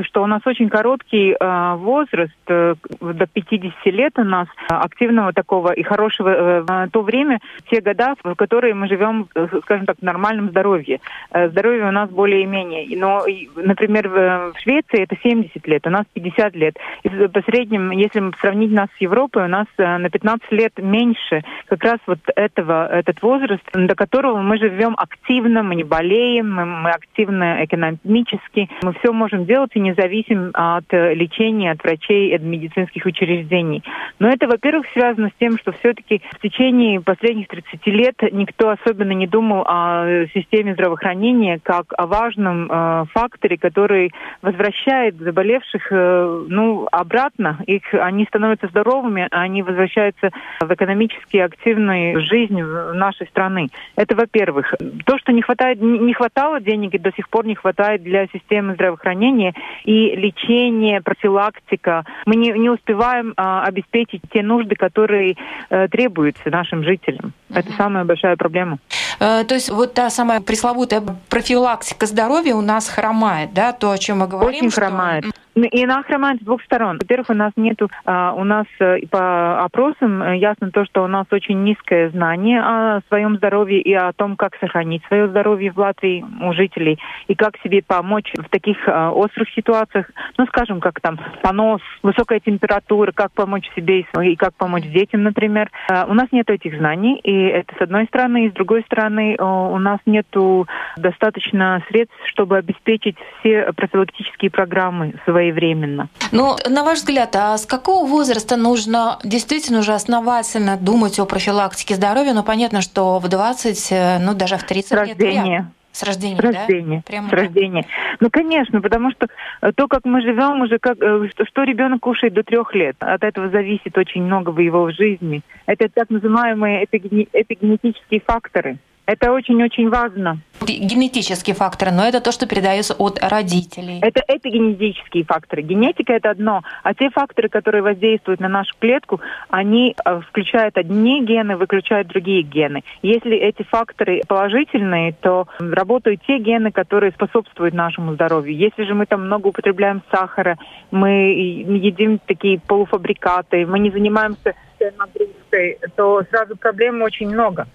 что 0.02 0.22
у 0.22 0.26
нас 0.26 0.42
очень 0.44 0.68
короткий 0.68 1.34
э, 1.38 1.74
возраст, 1.76 2.34
э, 2.48 2.74
до 3.00 3.26
50 3.26 3.86
лет 3.86 4.12
у 4.18 4.24
нас 4.24 4.48
активного 4.68 5.32
такого 5.32 5.72
и 5.72 5.82
хорошего 5.82 6.64
э, 6.68 6.88
то 6.90 7.02
время, 7.02 7.38
те 7.70 7.80
года, 7.80 8.14
в 8.22 8.34
которые 8.34 8.74
мы 8.74 8.88
живем, 8.88 9.28
э, 9.34 9.46
скажем 9.62 9.86
так, 9.86 9.98
в 9.98 10.02
нормальном 10.02 10.50
здоровье. 10.50 11.00
Э, 11.30 11.48
здоровье 11.48 11.86
у 11.86 11.92
нас 11.92 12.10
более-менее. 12.10 12.86
Но, 12.98 13.24
например, 13.56 14.08
в, 14.08 14.52
Швеции 14.58 15.02
это 15.02 15.16
70 15.22 15.66
лет, 15.66 15.86
у 15.86 15.90
нас 15.90 16.04
50 16.12 16.54
лет. 16.56 16.76
И 17.02 17.08
по 17.08 17.40
среднему, 17.42 17.92
если 17.92 18.30
сравнить 18.40 18.72
нас 18.72 18.88
с 18.96 19.00
Европой, 19.00 19.44
у 19.44 19.48
нас 19.48 19.66
э, 19.78 19.96
на 19.98 20.10
15 20.10 20.50
лет 20.52 20.72
меньше 20.78 21.42
как 21.66 21.82
раз 21.84 21.98
вот 22.06 22.18
этого, 22.34 22.88
этот 22.88 23.22
возраст, 23.22 23.62
до 23.72 23.94
которого 23.94 24.42
мы 24.42 24.55
живем 24.58 24.94
активно, 24.98 25.62
мы 25.62 25.74
не 25.74 25.84
болеем, 25.84 26.52
мы, 26.52 26.64
мы 26.64 26.90
активно 26.90 27.64
экономически. 27.64 28.68
Мы 28.82 28.92
все 28.94 29.12
можем 29.12 29.44
делать 29.44 29.72
и 29.74 29.80
не 29.80 29.94
зависим 29.94 30.50
от 30.54 30.84
э, 30.90 31.14
лечения, 31.14 31.72
от 31.72 31.82
врачей, 31.82 32.34
от 32.34 32.42
медицинских 32.42 33.04
учреждений. 33.04 33.82
Но 34.18 34.28
это, 34.28 34.46
во-первых, 34.46 34.86
связано 34.92 35.28
с 35.28 35.38
тем, 35.38 35.58
что 35.58 35.72
все-таки 35.72 36.22
в 36.32 36.40
течение 36.40 37.00
последних 37.00 37.48
30 37.48 37.86
лет 37.86 38.14
никто 38.32 38.70
особенно 38.70 39.12
не 39.12 39.26
думал 39.26 39.64
о 39.66 40.26
системе 40.34 40.74
здравоохранения 40.74 41.60
как 41.62 41.86
о 41.96 42.06
важном 42.06 42.70
э, 42.70 43.04
факторе, 43.12 43.58
который 43.58 44.12
возвращает 44.42 45.16
заболевших 45.16 45.88
э, 45.90 46.44
ну, 46.48 46.88
обратно. 46.90 47.58
Их, 47.66 47.82
они 47.92 48.24
становятся 48.24 48.68
здоровыми, 48.68 49.28
они 49.30 49.62
возвращаются 49.62 50.30
в 50.60 50.72
экономически 50.72 51.38
активную 51.38 52.20
жизнь 52.22 52.60
нашей 52.62 53.26
страны. 53.26 53.68
Это 53.96 54.14
во-первых 54.14 54.45
во-первых. 54.52 54.74
То, 55.04 55.18
что 55.18 55.32
не 55.32 55.42
хватает, 55.42 55.80
не 55.80 56.12
хватало 56.14 56.60
денег 56.60 56.94
и 56.94 56.98
до 56.98 57.12
сих 57.12 57.28
пор 57.28 57.46
не 57.46 57.54
хватает 57.54 58.02
для 58.02 58.26
системы 58.28 58.74
здравоохранения 58.74 59.54
и 59.84 60.14
лечения, 60.16 61.00
профилактика. 61.00 62.04
Мы 62.26 62.36
не, 62.36 62.52
не 62.52 62.70
успеваем 62.70 63.32
а, 63.36 63.64
обеспечить 63.64 64.22
те 64.32 64.42
нужды, 64.42 64.76
которые 64.76 65.36
а, 65.70 65.88
требуются 65.88 66.50
нашим 66.50 66.84
жителям. 66.84 67.32
Uh-huh. 67.50 67.60
Это 67.60 67.72
самая 67.72 68.04
большая 68.04 68.36
проблема. 68.36 68.78
Э, 69.20 69.44
то 69.44 69.54
есть 69.54 69.70
вот 69.70 69.94
та 69.94 70.10
самая 70.10 70.40
пресловутая 70.40 71.02
профилактика 71.28 72.06
здоровья 72.06 72.54
у 72.54 72.60
нас 72.60 72.88
хромает, 72.88 73.52
да, 73.54 73.72
то, 73.72 73.90
о 73.90 73.98
чем 73.98 74.18
мы 74.18 74.28
говорим. 74.28 74.48
Очень 74.48 74.70
что... 74.70 74.80
хромает. 74.80 75.24
И 75.56 75.84
она 75.84 76.02
хромает 76.02 76.42
с 76.42 76.44
двух 76.44 76.62
сторон. 76.64 76.98
Во-первых, 77.00 77.30
у 77.30 77.34
нас 77.34 77.50
нету, 77.56 77.88
а, 78.04 78.34
у 78.34 78.44
нас 78.44 78.66
э, 78.78 78.98
по 79.10 79.64
опросам 79.64 80.22
э, 80.22 80.36
ясно 80.36 80.70
то, 80.70 80.84
что 80.84 81.02
у 81.02 81.06
нас 81.06 81.26
очень 81.30 81.64
низкое 81.64 82.10
знание 82.10 82.60
о 82.60 83.00
своем 83.08 83.36
здоровье 83.36 83.80
и 83.80 83.94
о 83.94 84.12
том, 84.12 84.36
как 84.36 84.54
сохранить 84.56 85.02
свое 85.06 85.28
здоровье 85.28 85.72
в 85.72 85.78
Латвии 85.78 86.22
у 86.42 86.52
жителей 86.52 86.98
и 87.26 87.34
как 87.34 87.56
себе 87.64 87.82
помочь 87.82 88.30
в 88.36 88.50
таких 88.50 88.76
а, 88.86 89.10
острых 89.12 89.48
ситуациях, 89.54 90.10
ну, 90.36 90.44
скажем, 90.44 90.78
как 90.80 91.00
там 91.00 91.18
понос, 91.40 91.80
высокая 92.02 92.40
температура, 92.40 93.12
как 93.12 93.32
помочь 93.32 93.70
себе 93.74 94.00
и 94.00 94.36
как 94.36 94.54
помочь 94.56 94.84
детям, 94.84 95.22
например. 95.22 95.70
А, 95.88 96.04
у 96.04 96.12
нас 96.12 96.26
нет 96.32 96.50
этих 96.50 96.76
знаний, 96.76 97.18
и 97.24 97.32
это 97.32 97.74
с 97.78 97.80
одной 97.80 98.04
стороны, 98.04 98.44
и 98.44 98.50
с 98.50 98.52
другой 98.52 98.82
стороны, 98.82 99.36
у 99.38 99.78
нас 99.78 100.00
нету 100.04 100.68
достаточно 100.98 101.82
средств, 101.88 102.14
чтобы 102.26 102.58
обеспечить 102.58 103.16
все 103.40 103.72
профилактические 103.72 104.50
программы 104.50 105.14
свои 105.24 105.45
своевременно. 105.46 106.08
Ну, 106.32 106.56
на 106.68 106.84
ваш 106.84 106.98
взгляд, 106.98 107.34
а 107.36 107.56
с 107.56 107.66
какого 107.66 108.06
возраста 108.06 108.56
нужно 108.56 109.18
действительно 109.24 109.80
уже 109.80 109.92
основательно 109.92 110.76
думать 110.76 111.18
о 111.18 111.26
профилактике 111.26 111.94
здоровья? 111.94 112.34
Ну, 112.34 112.42
понятно, 112.42 112.80
что 112.80 113.18
в 113.18 113.28
20, 113.28 113.92
э, 113.92 114.18
ну, 114.20 114.34
даже 114.34 114.56
в 114.56 114.64
30 114.64 114.88
с 114.88 114.90
лет. 114.90 114.98
С 114.98 115.10
рождения, 115.10 115.72
с 115.92 116.02
рождения, 116.02 116.36
да? 116.42 117.02
Прямо 117.06 117.28
с 117.28 117.32
рождения. 117.32 117.86
Ну, 118.20 118.28
конечно, 118.30 118.80
потому 118.80 119.10
что 119.12 119.26
э, 119.62 119.72
то, 119.74 119.88
как 119.88 120.04
мы 120.04 120.20
живем, 120.22 120.62
уже 120.62 120.78
как 120.78 120.98
э, 121.00 121.28
что, 121.30 121.44
что 121.46 121.62
ребенок 121.64 122.00
кушает 122.00 122.34
до 122.34 122.42
трех 122.42 122.74
лет, 122.74 122.96
от 123.00 123.22
этого 123.22 123.48
зависит 123.50 123.96
очень 123.96 124.22
много 124.22 124.50
в 124.50 124.58
его 124.58 124.90
жизни. 124.90 125.42
Это 125.66 125.88
так 125.88 126.10
называемые 126.10 126.84
эпигенетические 126.84 128.20
факторы. 128.20 128.78
Это 129.06 129.32
очень-очень 129.32 129.88
важно. 129.88 130.38
Генетические 130.60 131.54
факторы, 131.54 131.92
но 131.92 132.04
это 132.04 132.20
то, 132.20 132.32
что 132.32 132.46
передается 132.46 132.94
от 132.94 133.18
родителей. 133.22 134.00
Это 134.02 134.22
эпигенетические 134.26 135.24
факторы. 135.24 135.62
Генетика 135.62 136.12
это 136.12 136.30
одно, 136.30 136.62
а 136.82 136.92
те 136.92 137.10
факторы, 137.10 137.48
которые 137.48 137.82
воздействуют 137.82 138.40
на 138.40 138.48
нашу 138.48 138.74
клетку, 138.80 139.20
они 139.48 139.94
э, 140.04 140.20
включают 140.20 140.76
одни 140.76 141.24
гены, 141.24 141.56
выключают 141.56 142.08
другие 142.08 142.42
гены. 142.42 142.82
Если 143.02 143.36
эти 143.36 143.62
факторы 143.62 144.22
положительные, 144.26 145.12
то 145.12 145.46
работают 145.60 146.22
те 146.26 146.38
гены, 146.38 146.72
которые 146.72 147.12
способствуют 147.12 147.74
нашему 147.74 148.14
здоровью. 148.14 148.56
Если 148.56 148.84
же 148.84 148.94
мы 148.94 149.06
там 149.06 149.26
много 149.26 149.48
употребляем 149.48 150.02
сахара, 150.10 150.58
мы 150.90 151.10
едим 151.10 152.18
такие 152.18 152.58
полуфабрикаты, 152.58 153.66
мы 153.66 153.78
не 153.78 153.90
занимаемся 153.90 154.54
нагрузкой, 154.98 155.78
то 155.96 156.22
сразу 156.30 156.56
проблем 156.56 157.02
очень 157.02 157.28
много. 157.28 157.66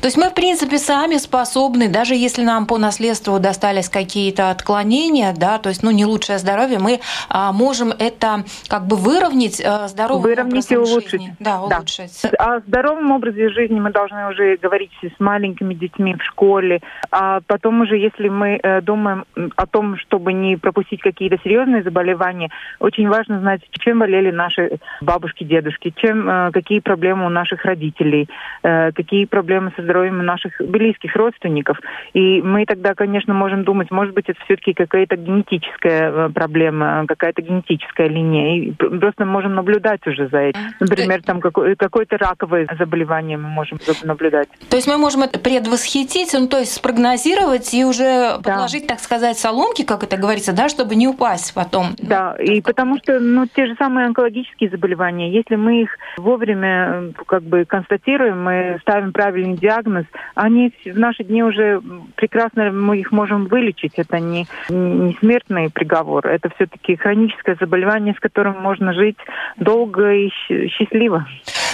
То 0.00 0.06
есть 0.06 0.16
мы, 0.16 0.30
в 0.30 0.34
принципе, 0.34 0.78
сами 0.78 1.16
способны, 1.16 1.90
даже 1.90 2.14
если 2.14 2.42
нам 2.42 2.66
по 2.66 2.78
наследству 2.78 3.38
достались 3.38 3.90
какие-то 3.90 4.50
отклонения, 4.50 5.34
да, 5.36 5.58
то 5.58 5.68
есть, 5.68 5.82
ну, 5.82 5.90
не 5.90 6.06
лучшее 6.06 6.38
здоровье, 6.38 6.78
мы 6.78 7.00
а, 7.28 7.52
можем 7.52 7.90
это 7.90 8.44
как 8.68 8.86
бы 8.86 8.96
выровнять 8.96 9.60
а, 9.62 9.88
здоровым 9.88 10.22
Выровнять 10.22 10.70
и 10.72 10.76
улучшить. 10.76 11.10
Жизни. 11.10 11.36
Да, 11.38 11.60
улучшить. 11.60 12.18
Да. 12.22 12.56
О 12.56 12.60
здоровом 12.60 13.10
образе 13.10 13.50
жизни 13.50 13.78
мы 13.78 13.90
должны 13.90 14.28
уже 14.28 14.56
говорить 14.56 14.90
с 15.02 15.20
маленькими 15.20 15.74
детьми 15.74 16.14
в 16.14 16.22
школе, 16.22 16.80
а 17.10 17.40
потом 17.46 17.82
уже, 17.82 17.98
если 17.98 18.28
мы 18.28 18.58
э, 18.62 18.80
думаем 18.80 19.26
о 19.56 19.66
том, 19.66 19.98
чтобы 19.98 20.32
не 20.32 20.56
пропустить 20.56 21.02
какие-то 21.02 21.36
серьезные 21.44 21.82
заболевания, 21.82 22.48
очень 22.78 23.06
важно 23.08 23.40
знать, 23.40 23.60
чем 23.72 23.98
болели 23.98 24.30
наши 24.30 24.78
бабушки, 25.02 25.44
дедушки, 25.44 25.92
чем, 25.94 26.26
э, 26.26 26.50
какие 26.52 26.80
проблемы 26.80 27.26
у 27.26 27.28
наших 27.28 27.66
родителей, 27.66 28.30
э, 28.62 28.92
какие 28.92 29.26
проблемы 29.26 29.72
со 29.76 29.89
здоровьем 29.90 30.24
наших 30.24 30.52
близких 30.60 31.16
родственников. 31.16 31.78
И 32.14 32.40
мы 32.42 32.64
тогда, 32.64 32.94
конечно, 32.94 33.34
можем 33.34 33.64
думать, 33.64 33.90
может 33.90 34.14
быть, 34.14 34.28
это 34.28 34.38
все-таки 34.44 34.72
какая-то 34.72 35.16
генетическая 35.16 36.10
э, 36.10 36.28
проблема, 36.30 37.04
какая-то 37.08 37.42
генетическая 37.42 38.08
линия. 38.08 38.56
И 38.56 38.70
просто 38.72 39.24
можем 39.24 39.54
наблюдать 39.54 40.06
уже 40.06 40.28
за 40.28 40.38
этим. 40.38 40.60
Например, 40.78 41.22
там 41.22 41.40
какое-то 41.40 42.18
раковое 42.18 42.68
заболевание 42.78 43.36
мы 43.36 43.48
можем 43.48 43.78
наблюдать. 44.04 44.48
То 44.68 44.76
есть 44.76 44.86
мы 44.86 44.96
можем 44.96 45.22
это 45.22 45.40
предвосхитить, 45.40 46.32
ну, 46.38 46.46
то 46.46 46.58
есть 46.58 46.74
спрогнозировать 46.74 47.74
и 47.74 47.84
уже 47.84 48.38
да. 48.38 48.38
подложить, 48.44 48.86
так 48.86 49.00
сказать, 49.00 49.38
соломки, 49.38 49.84
как 49.84 50.04
это 50.04 50.16
говорится, 50.16 50.54
да, 50.54 50.68
чтобы 50.68 50.94
не 50.94 51.08
упасть 51.08 51.52
потом. 51.54 51.86
Да, 51.98 52.36
ну, 52.38 52.44
и 52.44 52.60
потому 52.60 52.98
что, 52.98 53.18
ну, 53.18 53.46
те 53.46 53.66
же 53.66 53.74
самые 53.76 54.06
онкологические 54.06 54.70
заболевания, 54.70 55.32
если 55.32 55.56
мы 55.56 55.82
их 55.82 55.90
вовремя 56.16 57.12
как 57.26 57.42
бы 57.42 57.64
констатируем, 57.64 58.44
мы 58.44 58.78
ставим 58.82 59.12
правильный 59.12 59.56
диагноз, 59.56 59.79
диагноз, 59.80 60.06
они 60.34 60.72
в 60.84 60.98
наши 60.98 61.24
дни 61.24 61.42
уже 61.42 61.80
прекрасно 62.16 62.70
мы 62.70 62.98
их 62.98 63.12
можем 63.12 63.46
вылечить. 63.46 63.94
Это 63.96 64.20
не, 64.20 64.46
не 64.68 65.16
смертный 65.20 65.70
приговор, 65.70 66.26
это 66.26 66.50
все-таки 66.54 66.96
хроническое 66.96 67.56
заболевание, 67.60 68.14
с 68.14 68.20
которым 68.20 68.60
можно 68.60 68.92
жить 68.92 69.16
долго 69.56 70.12
и 70.12 70.30
счастливо. 70.68 71.26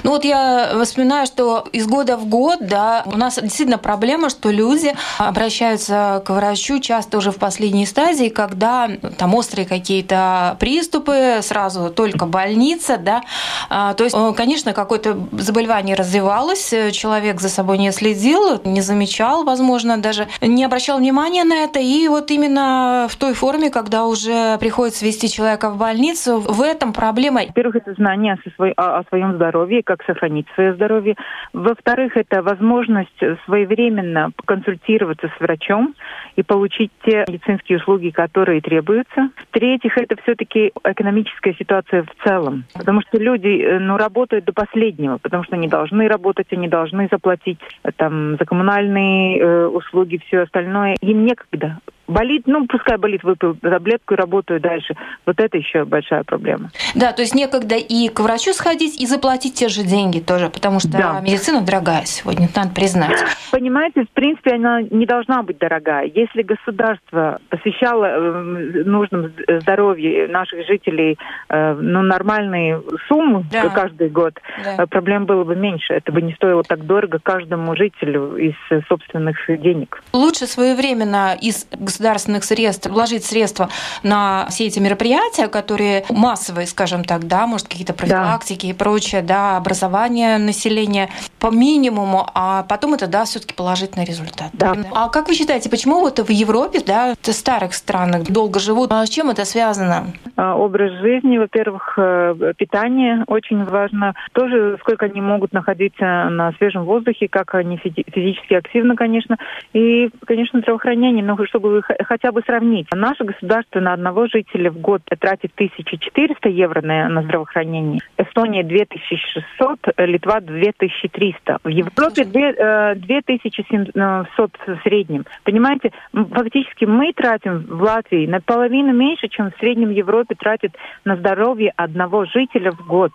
Ну 0.03 0.11
вот 0.11 0.25
я 0.25 0.73
вспоминаю, 0.85 1.27
что 1.27 1.66
из 1.73 1.87
года 1.87 2.16
в 2.16 2.27
год, 2.27 2.59
да, 2.61 3.03
у 3.07 3.16
нас 3.16 3.40
действительно 3.40 3.79
проблема, 3.79 4.29
что 4.31 4.51
люди 4.51 4.92
обращаются 5.19 6.23
к 6.25 6.31
врачу 6.31 6.81
часто 6.81 7.19
уже 7.19 7.31
в 7.31 7.38
последней 7.38 7.87
стадии, 7.87 8.29
когда 8.29 8.88
там 9.19 9.35
острые 9.35 9.66
какие-то 9.66 10.57
приступы, 10.61 11.40
сразу 11.42 11.90
только 11.90 12.27
больница, 12.27 12.99
да. 12.99 13.23
А, 13.69 13.95
то 13.95 14.05
есть, 14.05 14.14
э, 14.16 14.33
конечно, 14.37 14.73
какое-то 14.73 15.19
заболевание 15.33 15.97
развивалось, 15.97 16.73
человек 16.92 17.40
за 17.40 17.49
собой 17.49 17.79
не 17.79 17.88
следил, 17.97 18.61
не 18.65 18.81
замечал, 18.81 19.45
возможно, 19.45 20.01
даже 20.01 20.27
не 20.41 20.65
обращал 20.65 20.99
внимания 20.99 21.45
на 21.45 21.65
это. 21.65 21.81
И 21.81 22.09
вот 22.09 22.31
именно 22.31 23.07
в 23.09 23.17
той 23.17 23.35
форме, 23.35 23.71
когда 23.71 24.07
уже 24.07 24.59
приходится 24.59 25.05
вести 25.05 25.29
человека 25.29 25.71
в 25.71 25.79
больницу, 25.79 26.39
в 26.39 26.63
этом 26.63 26.93
проблема. 26.93 27.41
Во-первых, 27.47 27.77
это 27.77 27.95
знание 27.95 28.37
о, 28.77 29.03
своем 29.09 29.35
здоровье, 29.35 29.83
как 29.83 30.03
сохранить 30.05 30.47
свое 30.55 30.75
здоровье. 30.75 31.17
Во-вторых, 31.53 32.17
это 32.17 32.43
возможность 32.43 33.21
своевременно 33.45 34.31
консультироваться 34.45 35.29
с 35.37 35.41
врачом 35.41 35.95
и 36.37 36.43
получить 36.43 36.91
те 37.05 37.25
медицинские 37.29 37.79
услуги, 37.79 38.11
которые 38.11 38.61
требуются. 38.61 39.31
В-третьих, 39.49 39.97
это 39.97 40.17
все-таки 40.23 40.73
экономическая 40.85 41.55
ситуация 41.55 42.05
в 42.05 42.25
целом. 42.25 42.65
Потому 42.75 43.01
что 43.03 43.19
люди 43.19 43.63
э, 43.63 43.79
ну, 43.79 43.97
работают 43.97 44.45
до 44.45 44.53
последнего, 44.53 45.19
потому 45.19 45.45
что 45.45 45.57
они 45.57 45.69
должны 45.69 46.09
работать, 46.09 46.47
они 46.51 46.69
должны 46.69 47.09
заплатить 47.11 47.59
там, 47.96 48.37
за 48.37 48.44
коммунальные 48.44 49.38
э, 49.38 49.66
услуги, 49.66 50.20
все 50.27 50.40
остальное. 50.40 50.96
Им 51.01 51.25
некогда 51.25 51.79
болит, 52.07 52.45
ну, 52.47 52.66
пускай 52.66 52.97
болит, 52.97 53.23
выпил 53.23 53.55
таблетку 53.57 54.14
и 54.14 54.16
работаю 54.16 54.61
дальше. 54.61 54.95
Вот 55.25 55.40
это 55.40 55.57
еще 55.57 55.85
большая 55.85 56.25
проблема. 56.25 56.71
Да, 56.95 57.12
то 57.12 57.23
есть 57.23 57.35
некогда 57.35 57.77
и 57.77 58.09
к 58.09 58.21
врачу 58.21 58.53
сходить, 58.53 59.01
и 59.01 59.07
заплатить 59.07 59.55
те 59.55 59.69
же 59.69 59.83
деньги 59.83 60.21
тоже, 60.21 60.49
потому 60.49 60.81
что 60.81 60.92
да. 60.92 61.21
медицина 61.21 61.62
дорогая 61.62 62.05
сегодня, 62.05 62.49
надо 62.55 62.71
признать. 62.71 63.19
Понимаете, 63.51 64.05
в 64.05 64.11
принципе, 64.11 64.55
она 64.55 64.83
не 64.83 65.07
должна 65.07 65.42
быть 65.42 65.59
дорогая. 65.59 66.11
Если 66.14 66.42
государство 66.42 67.40
посвящало 67.49 68.05
э, 68.07 68.83
нужным 68.85 69.33
здоровью 69.61 70.31
наших 70.31 70.66
жителей 70.66 71.19
э, 71.49 71.75
ну, 71.75 72.03
нормальные 72.03 72.83
суммы 73.09 73.45
да. 73.51 73.69
каждый 73.69 74.09
год, 74.09 74.35
да. 74.64 74.85
Э, 74.85 74.87
проблем 74.87 75.27
было 75.27 75.45
бы 75.45 75.57
меньше. 75.57 75.95
Это 75.95 76.12
бы 76.12 76.23
не 76.23 76.33
стоило 76.35 76.62
так 76.62 76.85
дорого 76.87 77.19
каждому 77.23 77.75
жителю 77.77 78.37
из 78.37 78.55
собственных 78.88 79.37
денег. 79.61 80.03
Лучше 80.12 80.47
своевременно 80.47 81.37
из 81.40 81.66
государственных 81.97 82.45
средств, 82.45 82.87
вложить 82.89 83.25
средства 83.25 83.69
на 84.03 84.47
все 84.51 84.67
эти 84.67 84.79
мероприятия, 84.79 85.49
которые 85.49 86.05
массовые, 86.11 86.67
скажем 86.67 87.05
так, 87.05 87.27
да, 87.27 87.47
может, 87.47 87.69
какие-то 87.69 87.95
профилактики 87.95 88.67
да. 88.67 88.71
и 88.71 88.75
прочее, 88.75 89.23
да, 89.23 89.57
образование 89.57 90.39
населения 90.39 91.09
по 91.41 91.51
минимуму, 91.51 92.29
а 92.35 92.65
потом 92.65 92.95
это 92.95 93.07
даст 93.07 93.31
все-таки 93.33 93.55
положительный 93.55 94.05
результат. 94.05 94.51
Да. 94.53 94.75
А 94.93 95.09
как 95.09 95.29
вы 95.29 95.35
считаете, 95.35 95.71
почему 95.71 96.01
вот 96.01 96.19
в 96.19 96.31
Европе, 96.31 96.81
да, 96.87 97.15
в 97.21 97.33
старых 97.33 97.73
странах 97.73 98.25
долго 98.25 98.61
живут, 98.61 98.93
а 98.93 99.05
с 99.05 99.09
чем 99.09 99.31
это 99.31 99.45
связано? 99.45 100.07
А, 100.37 100.55
образ 100.55 100.93
жизни, 101.01 101.39
во-первых, 101.39 101.95
э, 101.97 102.53
питание 102.59 103.25
очень 103.27 103.65
важно. 103.65 104.15
Тоже 104.33 104.77
сколько 104.81 105.07
они 105.07 105.21
могут 105.21 105.53
находиться 105.53 106.29
на 106.31 106.53
свежем 106.59 106.85
воздухе, 106.85 107.29
как 107.29 107.55
они 107.55 107.79
физически 107.79 108.55
активны, 108.55 108.97
конечно. 108.97 109.37
И, 109.73 110.11
конечно, 110.27 110.61
здравоохранение, 110.61 111.25
но 111.25 111.37
чтобы 111.47 111.69
хотя 112.05 112.33
бы 112.33 112.42
сравнить. 112.42 112.87
Наше 112.92 113.25
государство 113.25 113.81
на 113.81 113.92
одного 113.92 114.27
жителя 114.27 114.70
в 114.70 114.79
год 114.79 115.03
тратит 115.18 115.53
1400 115.55 116.49
евро 116.49 116.83
на, 116.83 117.09
на 117.09 117.22
здравоохранение. 117.22 118.01
Эстония 118.16 118.62
2600, 118.64 119.94
Литва 119.99 120.40
2300. 120.40 121.59
В 121.62 121.68
Европе 121.68 122.25
2700 122.25 123.94
э, 123.96 124.75
в 124.75 124.83
среднем. 124.83 125.25
Понимаете, 125.44 125.92
фактически 126.12 126.85
мы 126.85 127.12
тратим 127.12 127.66
в 127.68 127.83
Латвии 127.83 128.27
на 128.27 128.40
половину 128.40 128.92
меньше, 128.92 129.29
чем 129.29 129.51
в 129.51 129.57
среднем 129.59 129.90
Европе 129.90 130.35
тратит 130.35 130.77
на 131.05 131.16
здоровье 131.16 131.72
одного 131.77 132.25
жителя 132.25 132.72
в 132.72 132.87
год. 132.87 133.12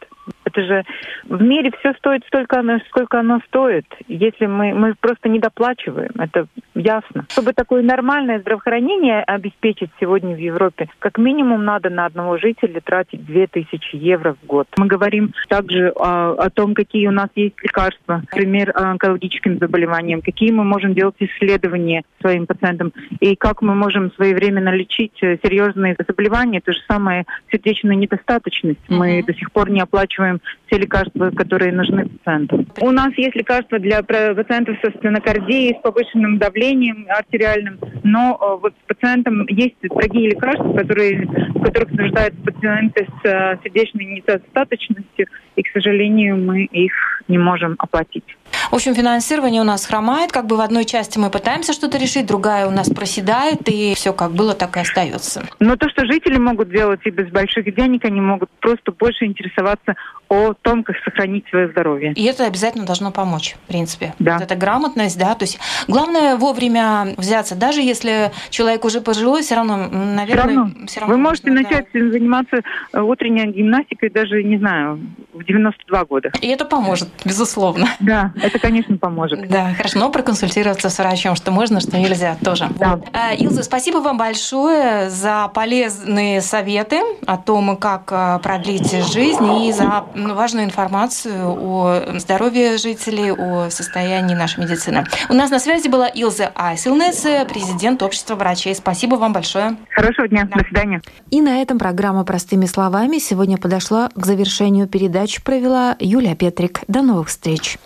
Это 0.52 0.64
же 0.64 0.84
в 1.24 1.42
мире 1.42 1.72
все 1.80 1.94
стоит 1.94 2.24
столько, 2.26 2.62
сколько 2.90 3.20
оно 3.20 3.40
стоит. 3.48 3.86
Если 4.08 4.46
мы, 4.46 4.74
мы 4.74 4.96
просто 5.00 5.30
не 5.30 5.40
доплачиваем, 5.40 6.12
это 6.18 6.48
ясно. 6.76 7.26
Чтобы 7.30 7.54
такое 7.54 7.82
нормальное 7.84 8.40
здравоохранение 8.40 9.24
обеспечить 9.24 9.90
сегодня 10.00 10.36
в 10.36 10.40
Европе, 10.40 10.90
как 11.00 11.18
минимум 11.18 11.64
надо 11.64 11.90
на 11.90 12.06
одного 12.06 12.38
жителя 12.38 12.82
тратить 12.82 13.26
2000 13.26 13.96
евро 13.96 14.36
в 14.42 14.46
год. 14.46 14.68
Мы 14.78 14.88
говорим 14.88 15.34
также 15.48 15.90
о, 15.90 16.34
о 16.34 16.50
том, 16.50 16.74
какие 16.74 17.08
у 17.08 17.12
нас 17.12 17.30
есть 17.36 17.56
лекарства, 17.62 18.24
например, 18.32 18.72
онкологическим 18.76 19.58
заболеваниям, 19.60 20.22
какие 20.22 20.52
мы 20.52 20.64
можем 20.64 20.94
делать 20.94 21.16
исследования 21.20 22.04
своим 22.20 22.46
пациентам 22.46 22.94
и 23.20 23.36
как 23.36 23.62
мы 23.62 23.76
можем 23.76 24.12
своевременно 24.14 24.70
лечить 24.70 25.18
э, 25.22 25.38
серьезные 25.44 25.96
заболевания, 26.08 26.62
то 26.62 26.72
же 26.72 26.80
самое 26.88 27.26
сердечная 27.52 27.96
недостаточность. 27.96 28.80
Mm-hmm. 28.88 28.96
Мы 28.96 29.24
до 29.24 29.34
сих 29.34 29.52
пор 29.52 29.70
не 29.70 29.82
оплачиваем 29.82 30.21
все 30.68 30.80
лекарства, 30.80 31.32
которые 31.32 31.72
нужны 31.72 32.08
пациенту. 32.08 32.66
У 32.82 32.92
нас 32.92 33.14
есть 33.18 33.36
лекарства 33.36 33.80
для 33.80 34.02
пациентов 34.04 34.78
со 34.84 34.92
стенокардией, 34.98 35.78
с 35.78 35.82
повышенным 35.82 36.38
давлением 36.38 37.06
артериальным, 37.10 37.80
но 38.04 38.38
э, 38.40 38.62
вот 38.62 38.74
пациентам 38.88 39.46
есть 39.48 39.76
другие 39.82 40.30
лекарства, 40.30 40.74
которые, 40.74 41.26
в 41.26 41.62
которых 41.62 41.92
нуждаются 41.92 42.42
пациенты 42.42 43.08
с 43.22 43.26
э, 43.26 43.58
сердечной 43.64 44.06
недостаточностью, 44.06 45.28
и, 45.56 45.64
к 45.64 45.68
сожалению, 45.74 46.38
мы 46.38 46.64
их 46.64 46.94
не 47.28 47.38
можем 47.38 47.76
оплатить. 47.78 48.26
В 48.72 48.76
общем, 48.76 48.96
финансирование 48.96 49.62
у 49.62 49.66
нас 49.66 49.86
хромает. 49.86 50.32
Как 50.32 50.46
бы 50.46 50.56
в 50.56 50.62
одной 50.62 50.86
части 50.86 51.20
мы 51.20 51.30
пытаемся 51.30 51.74
что-то 51.74 51.98
решить, 51.98 52.26
другая 52.26 52.68
у 52.68 52.72
нас 52.72 52.90
проседает, 52.90 53.68
и 53.68 53.94
все 53.96 54.14
как 54.14 54.32
было, 54.32 54.54
так 54.54 54.78
и 54.78 54.80
остается. 54.80 55.44
Но 55.60 55.76
то, 55.76 55.90
что 55.90 56.06
жители 56.06 56.38
могут 56.38 56.70
делать 56.70 57.02
и 57.04 57.10
без 57.10 57.30
больших 57.30 57.76
денег, 57.76 58.06
они 58.06 58.22
могут 58.22 58.50
просто 58.62 58.94
больше 58.94 59.26
интересоваться 59.26 59.96
о 60.32 60.54
том, 60.54 60.84
как 60.84 60.96
сохранить 61.04 61.46
свое 61.50 61.68
здоровье. 61.68 62.14
И 62.14 62.24
это 62.24 62.46
обязательно 62.46 62.86
должно 62.86 63.12
помочь, 63.12 63.58
в 63.66 63.68
принципе. 63.68 64.14
Да. 64.18 64.36
Вот 64.36 64.44
эта 64.44 64.56
грамотность, 64.56 65.20
да, 65.20 65.36
то 65.36 65.44
есть 65.44 65.60
главное 65.90 66.38
вовремя 66.38 67.14
взяться, 67.18 67.54
даже 67.54 67.82
если 67.82 68.32
человек 68.50 68.86
уже 68.86 69.02
пожилой, 69.02 69.42
все 69.42 69.56
равно, 69.56 69.90
наверное, 69.92 70.26
все 70.26 70.38
равно. 70.38 70.88
Все 70.88 71.00
равно 71.02 71.16
Вы 71.16 71.22
можете 71.22 71.52
нужно, 71.52 71.64
начать 71.64 71.88
да. 71.94 72.00
заниматься 72.12 72.62
э, 72.94 73.02
утренней 73.02 73.52
гимнастикой 73.52 74.10
даже, 74.10 74.42
не 74.42 74.58
знаю, 74.58 75.02
в 75.34 75.44
92 75.44 76.06
года. 76.06 76.32
И 76.40 76.48
это 76.48 76.64
поможет, 76.64 77.10
безусловно. 77.26 77.88
Да, 78.00 78.32
это, 78.42 78.58
конечно, 78.58 78.98
поможет. 78.98 79.50
Да, 79.50 79.74
хорошо, 79.74 80.00
но 80.00 80.10
проконсультироваться 80.10 80.90
с 80.90 80.98
врачом, 80.98 81.36
что 81.36 81.52
можно, 81.52 81.82
что 81.82 81.98
нельзя 81.98 82.38
тоже. 82.42 82.70
Да. 82.80 83.02
Э, 83.12 83.36
Илза, 83.36 83.64
спасибо 83.64 83.98
вам 83.98 84.18
большое 84.18 85.10
за 85.10 85.50
полезные 85.54 86.40
советы 86.40 87.02
о 87.28 87.36
том, 87.38 87.76
как 87.76 88.10
э, 88.14 88.40
продлить 88.42 88.92
жизнь 89.12 89.66
и 89.66 89.74
за 89.74 90.06
важную 90.30 90.66
информацию 90.66 91.46
о 91.46 92.20
здоровье 92.20 92.78
жителей, 92.78 93.32
о 93.32 93.70
состоянии 93.70 94.36
нашей 94.36 94.64
медицины. 94.64 95.06
У 95.30 95.34
нас 95.34 95.50
на 95.52 95.60
связи 95.60 95.88
была 95.88 96.08
Илза 96.08 96.52
Айсилнес, 96.56 97.22
президент 97.50 98.04
общества 98.04 98.36
врачей. 98.36 98.76
Спасибо 98.76 99.16
вам 99.16 99.34
большое. 99.34 99.78
Хорошего 99.90 100.28
дня. 100.28 100.48
Да. 100.52 100.60
До 100.60 100.66
свидания. 100.66 101.02
И 101.30 101.42
на 101.42 101.62
этом 101.62 101.80
программа 101.80 102.24
«Простыми 102.24 102.66
словами» 102.66 103.18
сегодня 103.18 103.58
подошла 103.58 104.10
к 104.16 104.26
завершению 104.26 104.88
передачи. 104.88 105.42
Провела 105.44 105.96
Юлия 106.00 106.36
Петрик. 106.36 106.82
До 106.88 107.02
новых 107.02 107.30
встреч. 107.30 107.78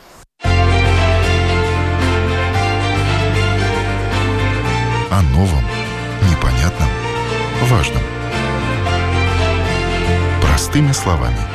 О 5.11 5.21
новом, 5.33 5.63
непонятном, 6.29 6.89
важном. 7.69 8.01
Простыми 10.41 10.91
словами– 10.91 11.37